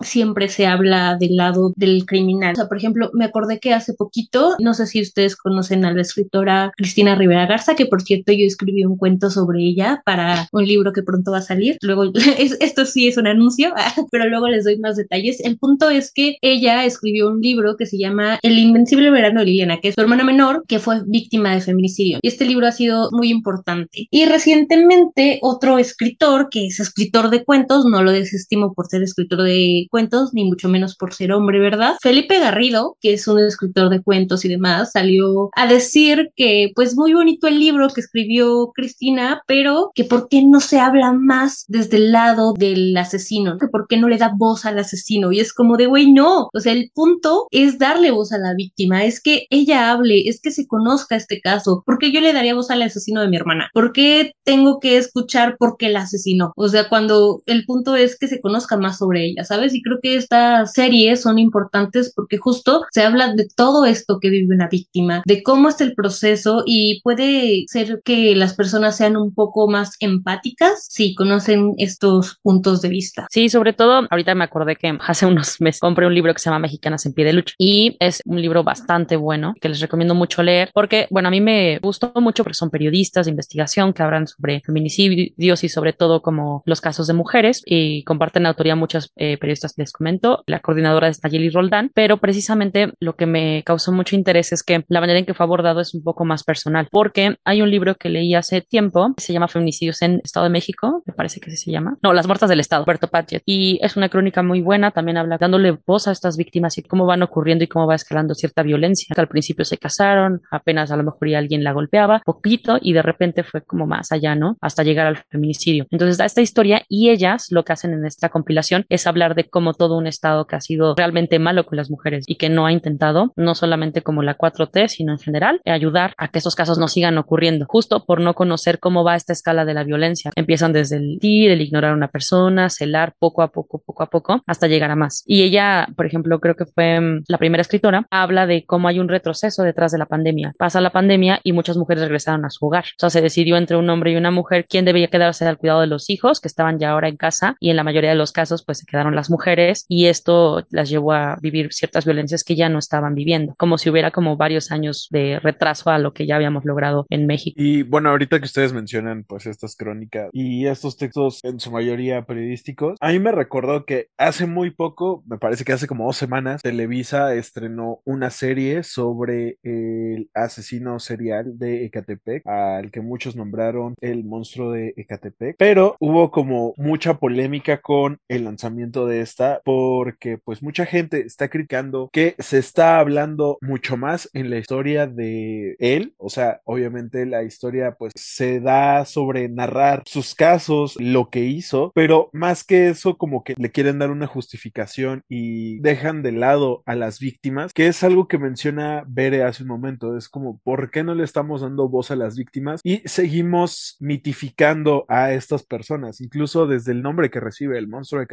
[0.00, 2.52] siempre se habla del lado del criminal.
[2.52, 5.92] O sea, por ejemplo, me acordé que hace poquito, no sé si ustedes conocen a
[5.92, 10.48] la escritora Cristina Rivera Garza, que por cierto yo escribí un cuento sobre ella para
[10.52, 11.76] un libro que pronto va a salir.
[11.82, 12.12] Luego,
[12.60, 13.72] esto sí es un anuncio,
[14.10, 15.40] pero luego les doy más detalles.
[15.40, 19.46] El punto es que ella escribió un libro que se llama El Invencible Verano de
[19.46, 22.18] Liliana, que es su hermana menor, que fue víctima de feminicidio.
[22.22, 24.08] Y este libro ha sido muy importante.
[24.10, 29.31] Y recientemente otro escritor, que es escritor de cuentos, no lo desestimo por ser escritor
[29.36, 31.96] de cuentos, ni mucho menos por ser hombre, ¿verdad?
[32.02, 36.96] Felipe Garrido, que es un escritor de cuentos y demás, salió a decir que pues
[36.96, 41.64] muy bonito el libro que escribió Cristina, pero que por qué no se habla más
[41.68, 45.32] desde el lado del asesino, que por qué no le da voz al asesino.
[45.32, 46.48] Y es como de, güey, no.
[46.52, 50.40] O sea, el punto es darle voz a la víctima, es que ella hable, es
[50.40, 51.82] que se conozca este caso.
[51.86, 53.70] ¿Por qué yo le daría voz al asesino de mi hermana?
[53.72, 56.52] ¿Por qué tengo que escuchar por qué la asesinó?
[56.56, 59.74] O sea, cuando el punto es que se conozca más sobre ella, ¿sabes?
[59.74, 64.30] Y creo que estas series son importantes porque justo se habla de todo esto que
[64.30, 69.16] vive una víctima, de cómo es el proceso y puede ser que las personas sean
[69.16, 73.26] un poco más empáticas si conocen estos puntos de vista.
[73.30, 76.50] Sí, sobre todo, ahorita me acordé que hace unos meses compré un libro que se
[76.50, 80.14] llama Mexicanas en pie de lucha y es un libro bastante bueno que les recomiendo
[80.14, 84.02] mucho leer porque, bueno, a mí me gustó mucho porque son periodistas de investigación que
[84.02, 89.11] hablan sobre feminicidios y sobre todo como los casos de mujeres y comparten autoría muchas
[89.16, 93.92] eh, periodistas, les comento, la coordinadora es Nayeli Roldán, pero precisamente lo que me causó
[93.92, 96.88] mucho interés es que la manera en que fue abordado es un poco más personal,
[96.90, 101.02] porque hay un libro que leí hace tiempo, se llama Feminicidios en Estado de México,
[101.06, 104.08] me parece que se llama, no, Las Muertas del Estado, Berto Padgett, y es una
[104.08, 107.68] crónica muy buena, también habla dándole voz a estas víctimas y cómo van ocurriendo y
[107.68, 109.14] cómo va escalando cierta violencia.
[109.16, 113.02] Al principio se casaron, apenas a lo mejor ya alguien la golpeaba, poquito, y de
[113.02, 114.56] repente fue como más allá, ¿no?
[114.60, 115.86] Hasta llegar al feminicidio.
[115.90, 119.48] Entonces da esta historia y ellas lo que hacen en esta compilación es hablar de
[119.48, 122.66] cómo todo un Estado que ha sido realmente malo con las mujeres y que no
[122.66, 126.78] ha intentado, no solamente como la 4T, sino en general, ayudar a que esos casos
[126.78, 130.30] no sigan ocurriendo, justo por no conocer cómo va esta escala de la violencia.
[130.36, 134.10] Empiezan desde el tir, el ignorar a una persona, celar poco a poco, poco a
[134.10, 135.22] poco, hasta llegar a más.
[135.26, 138.98] Y ella, por ejemplo, creo que fue mm, la primera escritora, habla de cómo hay
[138.98, 140.52] un retroceso detrás de la pandemia.
[140.58, 142.84] Pasa la pandemia y muchas mujeres regresaron a su hogar.
[142.84, 145.80] O sea, se decidió entre un hombre y una mujer quién debía quedarse al cuidado
[145.80, 148.32] de los hijos que estaban ya ahora en casa y en la mayoría de los
[148.32, 152.56] casos pues se quedaron las mujeres y esto las llevó a vivir ciertas violencias que
[152.56, 156.26] ya no estaban viviendo, como si hubiera como varios años de retraso a lo que
[156.26, 157.54] ya habíamos logrado en México.
[157.60, 162.24] Y bueno, ahorita que ustedes mencionan pues estas crónicas y estos textos en su mayoría
[162.24, 166.16] periodísticos, a mí me recordó que hace muy poco, me parece que hace como dos
[166.16, 173.94] semanas, Televisa estrenó una serie sobre el asesino serial de Ecatepec, al que muchos nombraron
[174.00, 180.38] el monstruo de Ecatepec, pero hubo como mucha polémica con el lanzamiento de esta porque
[180.38, 185.76] pues mucha gente está criticando que se está hablando mucho más en la historia de
[185.78, 191.40] él, o sea, obviamente la historia pues se da sobre narrar sus casos, lo que
[191.44, 196.32] hizo, pero más que eso como que le quieren dar una justificación y dejan de
[196.32, 200.60] lado a las víctimas, que es algo que menciona Bere hace un momento, es como,
[200.64, 202.80] ¿por qué no le estamos dando voz a las víctimas?
[202.84, 208.26] Y seguimos mitificando a estas personas, incluso desde el nombre que recibe el monstruo de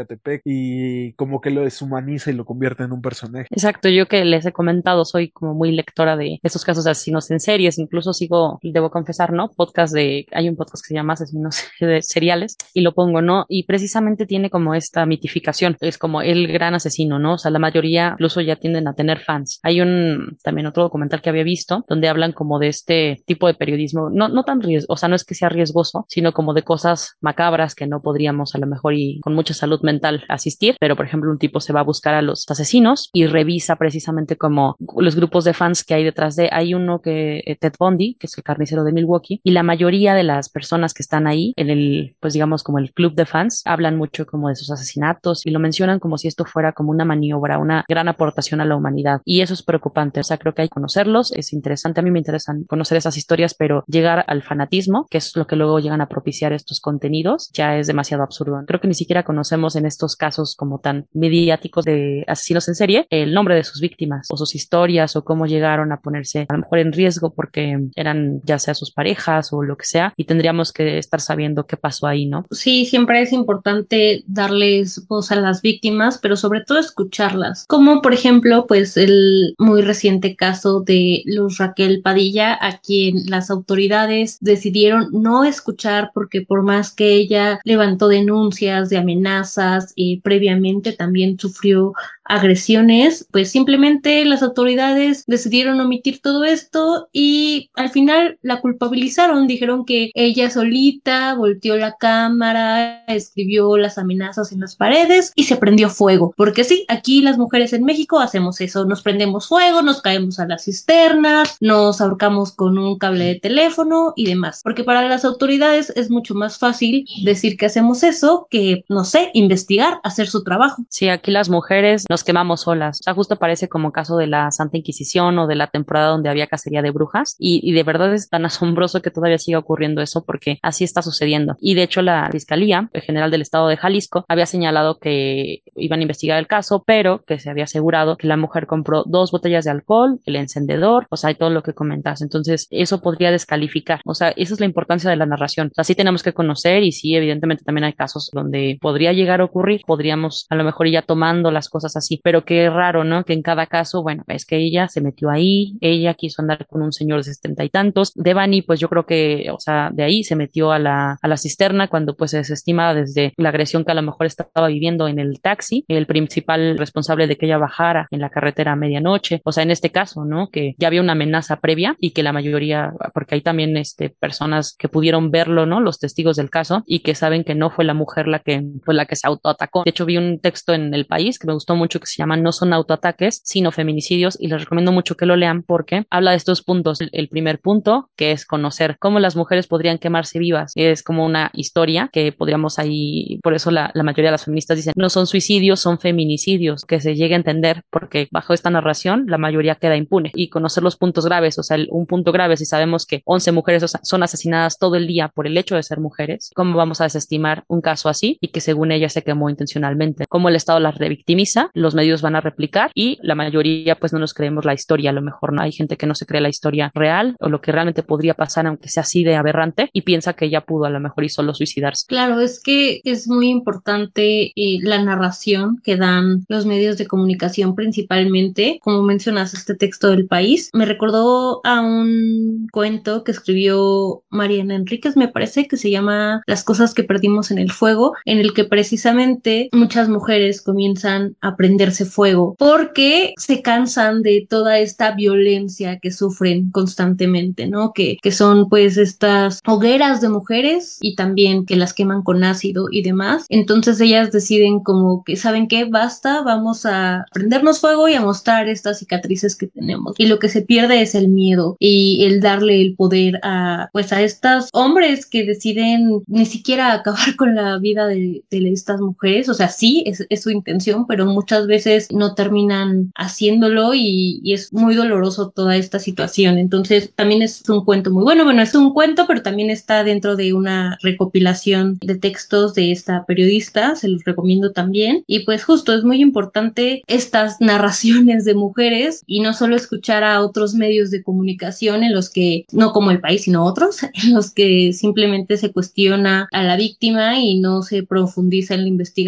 [0.44, 3.48] Y como que lo deshumaniza y lo convierte en un personaje.
[3.52, 7.30] Exacto, yo que les he comentado, soy como muy lectora de estos casos de asesinos
[7.32, 9.50] en series, incluso sigo, debo confesar, ¿no?
[9.50, 11.64] Podcast de, hay un podcast que se llama Asesinos
[12.02, 13.46] Seriales y lo pongo, ¿no?
[13.48, 17.34] Y precisamente tiene como esta mitificación, es como el gran asesino, ¿no?
[17.34, 19.60] O sea, la mayoría incluso ya tienden a tener fans.
[19.64, 23.54] Hay un, también otro documental que había visto donde hablan como de este tipo de
[23.54, 26.64] periodismo, no, no tan riesgo, o sea, no es que sea riesgoso, sino como de
[26.64, 30.96] cosas macabras que no podríamos a lo mejor y con mucha salud mental asistir, pero
[30.96, 34.76] por ejemplo un tipo se va a buscar a los asesinos y revisa precisamente como
[34.98, 38.28] los grupos de fans que hay detrás de, hay uno que eh, Ted Bundy, que
[38.28, 41.70] es el carnicero de Milwaukee, y la mayoría de las personas que están ahí en
[41.70, 45.52] el, pues digamos como el club de fans, hablan mucho como de sus asesinatos y
[45.52, 49.22] lo mencionan como si esto fuera como una maniobra, una gran aportación a la humanidad.
[49.26, 50.20] Y eso es preocupante.
[50.20, 51.32] O sea, creo que hay que conocerlos.
[51.34, 52.00] Es interesante.
[52.00, 55.56] A mí me interesan conocer esas historias, pero llegar al fanatismo, que es lo que
[55.56, 58.62] luego llegan a propiciar estos contenidos, ya es demasiado absurdo.
[58.66, 63.08] Creo que ni siquiera conocemos en estos casos como tan mediáticos de asesinos en serie
[63.10, 66.60] el nombre de sus víctimas o sus historias o cómo llegaron a ponerse a lo
[66.60, 70.72] mejor en riesgo porque eran ya sea sus parejas o lo que sea y tendríamos
[70.72, 72.46] que estar sabiendo qué pasó ahí, ¿no?
[72.52, 77.66] Sí, siempre es importante darles voz a las víctimas, pero sobre todo escucharlas.
[77.68, 83.50] Como por ejemplo, pues el muy reciente caso de Luz Raquel Padilla, a quien las
[83.50, 89.94] autoridades decidieron no escuchar porque por más que ella levantó denuncias de amenazas
[90.24, 91.94] previamente también sufrió
[92.30, 99.84] agresiones, pues simplemente las autoridades decidieron omitir todo esto y al final la culpabilizaron, dijeron
[99.84, 105.90] que ella solita volteó la cámara, escribió las amenazas en las paredes y se prendió
[105.90, 110.40] fuego, porque sí, aquí las mujeres en México hacemos eso, nos prendemos fuego, nos caemos
[110.40, 115.26] a las cisternas, nos ahorcamos con un cable de teléfono y demás, porque para las
[115.26, 120.44] autoridades es mucho más fácil decir que hacemos eso que, no sé, investigar, hacer su
[120.44, 120.84] trabajo.
[120.90, 123.00] Sí, aquí las mujeres nos quemamos solas.
[123.02, 126.30] O sea, justo parece como caso de la Santa Inquisición o de la temporada donde
[126.30, 130.24] había cacería de brujas y, de verdad es tan asombroso que todavía siga ocurriendo eso
[130.26, 131.56] porque así está sucediendo.
[131.60, 136.04] Y de hecho la Fiscalía General del Estado de Jalisco había señalado que iban a
[136.04, 139.72] investigar el caso, pero que se había asegurado que la mujer compró dos botellas de
[139.72, 142.22] alcohol, el encendedor, o sea, y todo lo que comentas.
[142.22, 144.02] Entonces, eso podría descalificar.
[144.06, 145.68] O sea, esa es la importancia de la narración.
[145.72, 149.42] O sea, sí tenemos que conocer y sí, evidentemente también hay casos donde podría llegar
[149.42, 153.04] a ocurrir, podríamos a lo mejor ir ya tomando las cosas así pero qué raro,
[153.04, 153.24] ¿no?
[153.24, 156.82] Que en cada caso, bueno, es que ella se metió ahí, ella quiso andar con
[156.82, 158.14] un señor de setenta y tantos.
[158.16, 161.38] Devani, pues yo creo que, o sea, de ahí se metió a la, a la
[161.38, 165.20] cisterna cuando pues se desestima desde la agresión que a lo mejor estaba viviendo en
[165.20, 169.42] el taxi, el principal responsable de que ella bajara en la carretera a medianoche.
[169.44, 170.50] O sea, en este caso, ¿no?
[170.50, 174.76] Que ya había una amenaza previa y que la mayoría, porque hay también este, personas
[174.78, 175.80] que pudieron verlo, ¿no?
[175.80, 178.94] Los testigos del caso y que saben que no fue la mujer la que fue
[178.94, 179.28] la que se
[179.60, 179.84] autoatacó.
[179.84, 182.38] De hecho, vi un texto en El País que me gustó mucho que se llama
[182.38, 186.38] No son autoataques, sino feminicidios y les recomiendo mucho que lo lean porque habla de
[186.38, 187.02] estos puntos.
[187.02, 191.26] El, el primer punto, que es conocer cómo las mujeres podrían quemarse vivas, es como
[191.26, 195.10] una historia que podríamos ahí, por eso la, la mayoría de las feministas dicen, no
[195.10, 199.76] son suicidios, son feminicidios, que se llegue a entender porque bajo esta narración la mayoría
[199.76, 203.22] queda impune y conocer los puntos graves, o sea, un punto grave si sabemos que
[203.26, 207.02] 11 mujeres son asesinadas todo el día por el hecho de ser mujeres, ¿cómo vamos
[207.02, 210.26] a desestimar un caso así y que según ella se quemó intencionalmente?
[210.28, 211.70] ¿Cómo el Estado las revictimiza?
[211.74, 215.14] Los medios van a replicar y la mayoría pues no nos creemos la historia, a
[215.14, 217.72] lo mejor no hay gente que no se cree la historia real o lo que
[217.72, 221.00] realmente podría pasar aunque sea así de aberrante y piensa que ella pudo a lo
[221.00, 222.06] mejor y solo suicidarse.
[222.08, 227.76] Claro, es que es muy importante eh, la narración que dan los medios de comunicación
[227.76, 234.76] principalmente, como mencionas este texto del país, me recordó a un cuento que escribió Mariana
[234.76, 238.54] Enríquez, me parece que se llama Las cosas que perdimos en el fuego, en el
[238.54, 239.39] que precisamente
[239.72, 246.72] muchas mujeres comienzan a prenderse fuego porque se cansan de toda esta violencia que sufren
[246.72, 247.94] constantemente, ¿no?
[247.94, 252.86] Que, que son pues estas hogueras de mujeres y también que las queman con ácido
[252.92, 253.46] y demás.
[253.50, 255.86] Entonces ellas deciden como que, ¿saben qué?
[255.86, 260.16] Basta, vamos a prendernos fuego y a mostrar estas cicatrices que tenemos.
[260.18, 264.12] Y lo que se pierde es el miedo y el darle el poder a pues
[264.14, 269.29] a estos hombres que deciden ni siquiera acabar con la vida de, estas mujeres.
[269.50, 274.74] O sea, sí, es, su intención, pero muchas veces no terminan haciéndolo y, y es
[274.74, 276.58] muy doloroso toda esta situación.
[276.58, 278.44] Entonces, también es un cuento muy bueno.
[278.44, 283.26] Bueno, es un cuento, pero también está dentro de una recopilación de textos de esta
[283.26, 283.96] periodista.
[283.96, 285.24] Se los recomiendo también.
[285.28, 290.42] Y pues justo es muy importante estas narraciones de mujeres y no solo escuchar a
[290.42, 294.52] otros medios de comunicación en los que, no como el país, sino otros, en los
[294.52, 299.19] que simplemente se cuestiona a la víctima y no se profundiza en la investigación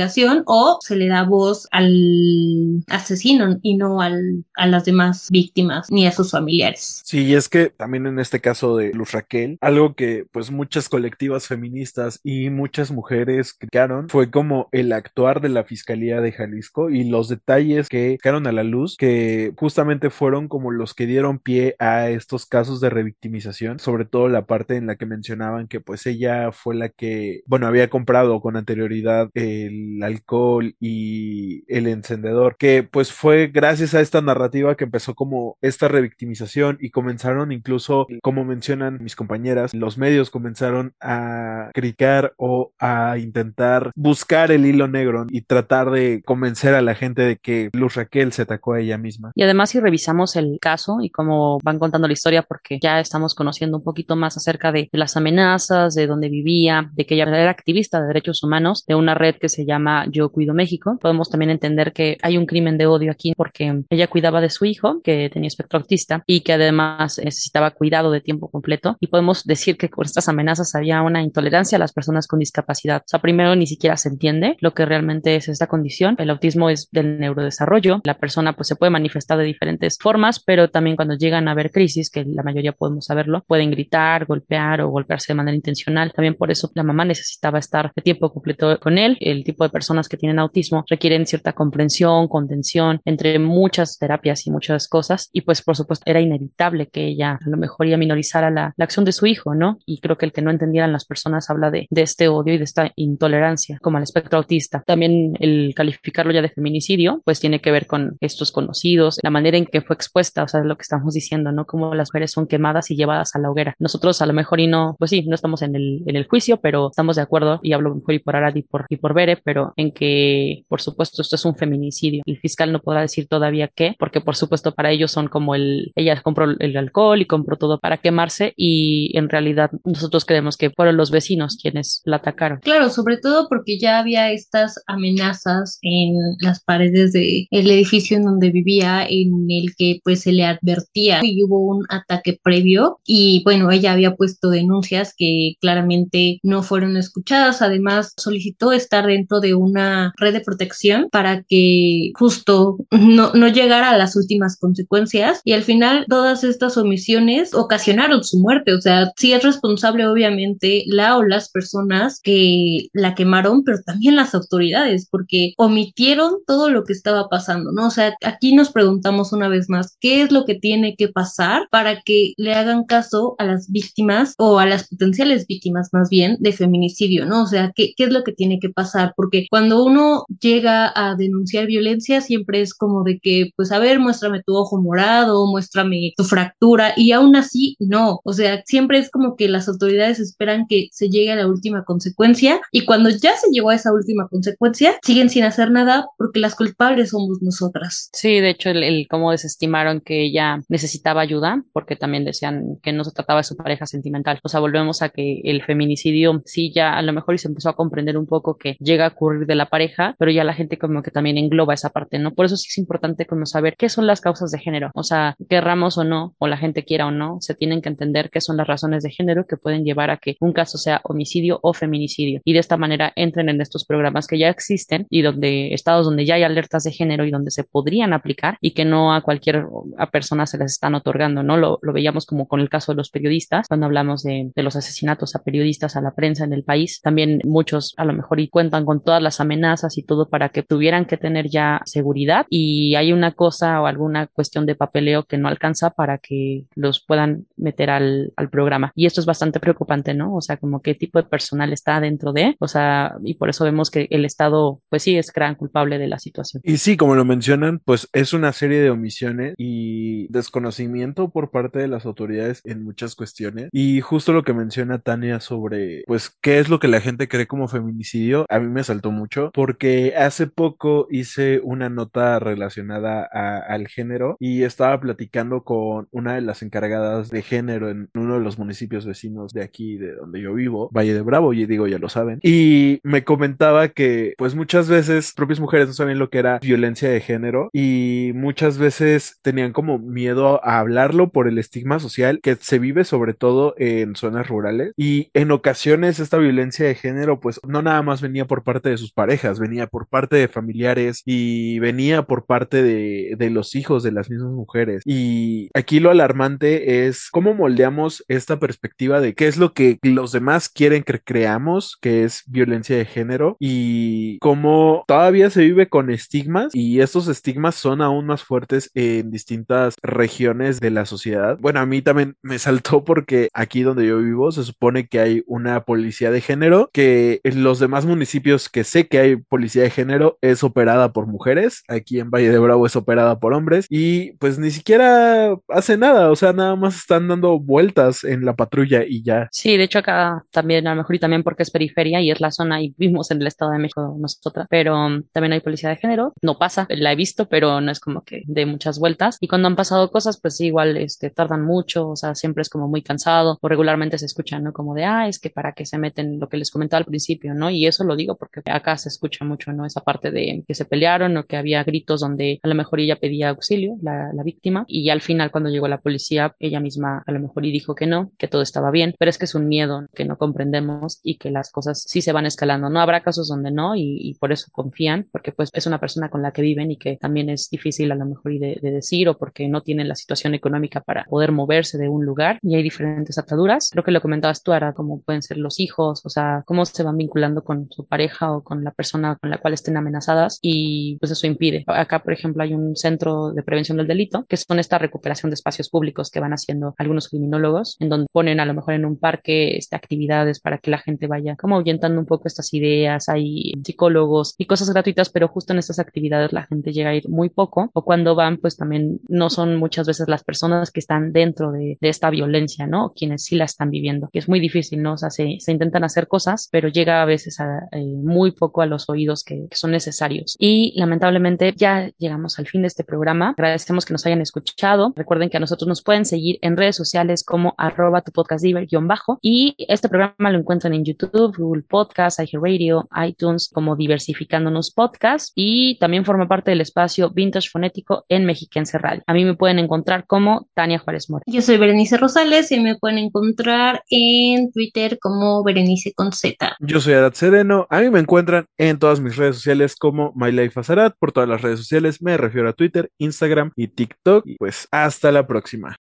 [0.46, 6.06] o se le da voz al asesino y no al, a las demás víctimas ni
[6.08, 7.02] a sus familiares.
[7.06, 10.90] Sí, y es que también en este caso de Luz Raquel, algo que pues muchas
[10.90, 16.90] colectivas feministas y muchas mujeres criticaron fue como el actuar de la Fiscalía de Jalisco
[16.90, 21.40] y los detalles que quedaron a la luz que justamente fueron como los que dieron
[21.40, 25.80] pie a estos casos de revictimización, sobre todo la parte en la que mencionaban que
[25.80, 32.56] pues ella fue la que, bueno, había comprado con anterioridad el alcohol y el encendedor,
[32.58, 38.08] que pues fue gracias a esta narrativa que empezó como esta revictimización y comenzaron incluso,
[38.22, 44.88] como mencionan mis compañeras, los medios comenzaron a criticar o a intentar buscar el hilo
[44.88, 48.80] negro y tratar de convencer a la gente de que Luz Raquel se atacó a
[48.80, 49.32] ella misma.
[49.36, 53.36] Y además si revisamos el caso y cómo van contando la historia, porque ya estamos
[53.36, 57.50] conociendo un poquito más acerca de las amenazas, de dónde vivía, de que ella era
[57.50, 59.71] activista de derechos humanos de una red que se llama
[60.10, 64.08] Yo Cuido México, podemos también entender que hay un crimen de odio aquí porque ella
[64.08, 68.50] cuidaba de su hijo que tenía espectro autista y que además necesitaba cuidado de tiempo
[68.50, 72.40] completo y podemos decir que con estas amenazas había una intolerancia a las personas con
[72.40, 73.02] discapacidad.
[73.06, 76.16] O sea, primero ni siquiera se entiende lo que realmente es esta condición.
[76.18, 78.02] El autismo es del neurodesarrollo.
[78.04, 81.72] La persona pues se puede manifestar de diferentes formas, pero también cuando llegan a haber
[81.72, 86.12] crisis, que la mayoría podemos saberlo, pueden gritar, golpear o golpearse de manera intencional.
[86.14, 89.18] También por eso la mamá necesitaba estar de tiempo completo con él.
[89.20, 94.52] El tipo de personas que tienen autismo requieren cierta comprensión, contención, entre muchas terapias y
[94.52, 95.30] muchas cosas.
[95.34, 98.86] Y pues por supuesto era inevitable que ella a lo mejor ya minorizara la, la
[98.86, 99.78] acción de su hijo, ¿no?
[99.86, 102.58] Y creo que el que no entendieran las personas habla de, de este odio y
[102.58, 104.84] de esta intolerancia como al espectro autista.
[104.86, 109.58] También el calificarlo ya de feminicidio, pues tiene que ver con estos conocidos, la manera
[109.58, 111.66] en que fue expuesta, o sea, lo que estamos diciendo, ¿no?
[111.66, 113.76] Como las mujeres son quemadas y llevadas a la hoguera.
[113.80, 116.58] Nosotros a lo mejor y no, pues sí, no estamos en el, en el juicio,
[116.58, 119.38] pero estamos de acuerdo, y hablo mejor y por Arad y por, y por Bere,
[119.44, 122.24] pero en que, por supuesto, esto es un feminicidio.
[122.26, 125.92] El fiscal no podrá decir todavía qué, porque por supuesto para ellos son como el,
[125.96, 130.70] ella compró el alcohol y compró todo para quemarse y en realidad nosotros creemos que
[130.70, 132.60] fueron los vecinos quienes la atacaron.
[132.60, 138.24] Claro, sobre todo porque ya había estas amenazas en las paredes del el edificio en
[138.24, 143.42] donde vivía, en el que pues se le advertía y hubo un ataque previo y
[143.44, 149.56] bueno, ella había puesto denuncias que claramente no fueron escuchadas, además solicitó estar dentro de
[149.56, 155.54] una red de protección para que justo no, no llegara a las últimas consecuencias y
[155.54, 161.18] al final todas estas omisiones ocasionaron su muerte, o sea, sí es responsable obviamente la
[161.18, 166.94] o las personas que la quemaron, pero también las autoridades, porque omitieron todo lo que
[166.94, 167.88] estaba pasando, ¿no?
[167.88, 171.68] O sea, aquí nos preguntamos una vez más, ¿qué es lo que tiene que pasar
[171.72, 176.38] para que le hagan caso a las víctimas o a las potenciales víctimas más bien
[176.40, 177.44] de feminicidio, ¿no?
[177.44, 179.14] O sea, ¿qué, qué es lo que tiene que pasar?
[179.22, 184.00] Porque cuando uno llega a denunciar violencia, siempre es como de que, pues a ver,
[184.00, 188.20] muéstrame tu ojo morado, muéstrame tu fractura, y aún así, no.
[188.24, 191.84] O sea, siempre es como que las autoridades esperan que se llegue a la última
[191.84, 196.40] consecuencia, y cuando ya se llegó a esa última consecuencia, siguen sin hacer nada porque
[196.40, 198.10] las culpables somos nosotras.
[198.14, 202.92] Sí, de hecho, el, el cómo desestimaron que ella necesitaba ayuda, porque también decían que
[202.92, 204.40] no se trataba de su pareja sentimental.
[204.42, 207.70] O sea, volvemos a que el feminicidio sí ya a lo mejor y se empezó
[207.70, 211.02] a comprender un poco que llega ocurrir de la pareja, pero ya la gente como
[211.02, 212.34] que también engloba esa parte, ¿no?
[212.34, 214.92] Por eso sí es importante como saber qué son las causas de género.
[214.94, 218.30] O sea, querramos o no, o la gente quiera o no, se tienen que entender
[218.30, 221.60] qué son las razones de género que pueden llevar a que un caso sea homicidio
[221.62, 222.42] o feminicidio.
[222.44, 226.26] Y de esta manera entren en estos programas que ya existen y donde estados donde
[226.26, 229.66] ya hay alertas de género y donde se podrían aplicar y que no a cualquier
[229.98, 231.58] a persona se les están otorgando, ¿no?
[231.58, 234.76] Lo, lo veíamos como con el caso de los periodistas, cuando hablamos de, de los
[234.76, 237.02] asesinatos a periodistas, a la prensa en el país.
[237.02, 240.64] También muchos a lo mejor y cuentan con todas las amenazas y todo para que
[240.64, 245.38] tuvieran que tener ya seguridad y hay una cosa o alguna cuestión de papeleo que
[245.38, 248.92] no alcanza para que los puedan meter al, al programa.
[248.96, 250.36] Y esto es bastante preocupante, ¿no?
[250.36, 253.64] O sea, como qué tipo de personal está dentro de, o sea, y por eso
[253.64, 256.62] vemos que el Estado, pues sí, es gran culpable de la situación.
[256.66, 261.80] Y sí, como lo mencionan, pues es una serie de omisiones y desconocimiento por parte
[261.80, 263.70] de las autoridades en muchas cuestiones.
[263.72, 267.48] Y justo lo que menciona Tania sobre, pues, qué es lo que la gente cree
[267.48, 273.58] como feminicidio, a mí me saltó mucho porque hace poco hice una nota relacionada a,
[273.60, 278.42] al género y estaba platicando con una de las encargadas de género en uno de
[278.42, 282.00] los municipios vecinos de aquí, de donde yo vivo, Valle de Bravo, y digo, ya
[282.00, 282.40] lo saben.
[282.42, 287.10] Y me comentaba que, pues, muchas veces propias mujeres no sabían lo que era violencia
[287.10, 292.56] de género y muchas veces tenían como miedo a hablarlo por el estigma social que
[292.56, 297.60] se vive sobre todo en zonas rurales y en ocasiones esta violencia de género pues
[297.68, 301.80] no nada más venía por parte de sus parejas, venía por parte de familiares y
[301.80, 307.06] venía por parte de, de los hijos de las mismas mujeres y aquí lo alarmante
[307.08, 311.98] es cómo moldeamos esta perspectiva de qué es lo que los demás quieren que creamos
[312.02, 317.76] que es violencia de género y cómo todavía se vive con estigmas y estos estigmas
[317.76, 321.58] son aún más fuertes en distintas regiones de la sociedad.
[321.60, 325.44] Bueno, a mí también me saltó porque aquí donde yo vivo se supone que hay
[325.48, 330.38] una policía de género que los demás municipios que sé que hay policía de género
[330.42, 334.60] es operada por mujeres, aquí en Valle de Bravo es operada por hombres y pues
[334.60, 339.24] ni siquiera hace nada, o sea, nada más están dando vueltas en la patrulla y
[339.24, 339.48] ya.
[339.52, 342.42] Sí, de hecho acá también a lo mejor y también porque es periferia y es
[342.42, 344.96] la zona y vivimos en el Estado de México nosotras, pero
[345.32, 348.44] también hay policía de género, no pasa, la he visto, pero no es como que
[348.46, 352.36] de muchas vueltas y cuando han pasado cosas pues igual este tardan mucho, o sea,
[352.36, 354.74] siempre es como muy cansado o regularmente se escuchan, ¿no?
[354.74, 357.54] Como de, ah, es que para que se meten lo que les comentaba al principio,
[357.54, 357.70] ¿no?
[357.70, 359.86] Y eso lo digo porque acá se escucha mucho, ¿no?
[359.86, 363.16] Esa parte de que se pelearon o que había gritos donde a lo mejor ella
[363.16, 367.32] pedía auxilio, la, la víctima, y al final cuando llegó la policía, ella misma a
[367.32, 369.68] lo mejor y dijo que no, que todo estaba bien, pero es que es un
[369.68, 372.90] miedo que no comprendemos y que las cosas sí se van escalando.
[372.90, 376.30] No habrá casos donde no y, y por eso confían, porque pues es una persona
[376.30, 378.92] con la que viven y que también es difícil a lo mejor y de, de
[378.92, 382.76] decir o porque no tienen la situación económica para poder moverse de un lugar y
[382.76, 383.90] hay diferentes ataduras.
[383.92, 387.04] Creo que lo comentabas tú, Ara, como pueden ser los hijos, o sea, cómo se
[387.04, 391.18] van vinculando con su pareja o con la persona con la cual estén amenazadas y
[391.20, 391.84] pues eso impide.
[391.88, 395.56] Acá, por ejemplo, hay un centro de prevención del delito que son esta recuperación de
[395.56, 399.18] espacios públicos que van haciendo algunos criminólogos, en donde ponen a lo mejor en un
[399.18, 403.74] parque este, actividades para que la gente vaya como ahuyentando un poco estas ideas, hay
[403.84, 407.50] psicólogos y cosas gratuitas, pero justo en estas actividades la gente llega a ir muy
[407.50, 411.72] poco o cuando van pues también no son muchas veces las personas que están dentro
[411.72, 413.14] de, de esta violencia, ¿no?
[413.16, 415.14] Quienes sí la están viviendo, que es muy difícil, ¿no?
[415.14, 418.82] O sea, se, se intentan hacer cosas, pero llega a veces a, eh, muy poco
[418.82, 420.56] a los oídos que, que, son necesarios.
[420.58, 423.50] Y lamentablemente ya llegamos al fin de este programa.
[423.58, 425.14] Agradecemos que nos hayan escuchado.
[425.16, 428.62] Recuerden que a nosotros nos pueden seguir en redes sociales como arroba tu podcast
[429.04, 435.52] bajo y este programa lo encuentran en YouTube, Google Podcast, iHeartRadio, iTunes como Diversificándonos Podcast
[435.56, 439.24] y también forma parte del espacio Vintage Fonético en Mexiquense Radio.
[439.28, 441.44] A mí me pueden encontrar como Tania Juárez Mora.
[441.48, 446.76] Yo soy Berenice Rosales y me pueden encontrar en Twitter como Berenice con Z.
[446.80, 447.88] Yo soy Arad Sereno.
[447.90, 451.14] A mí me encuentran en todas mis redes sociales como My Life as Arad.
[451.20, 454.46] Por todas las redes sociales me refiero a Twitter, Instagram y TikTok.
[454.48, 455.96] Y pues hasta la próxima.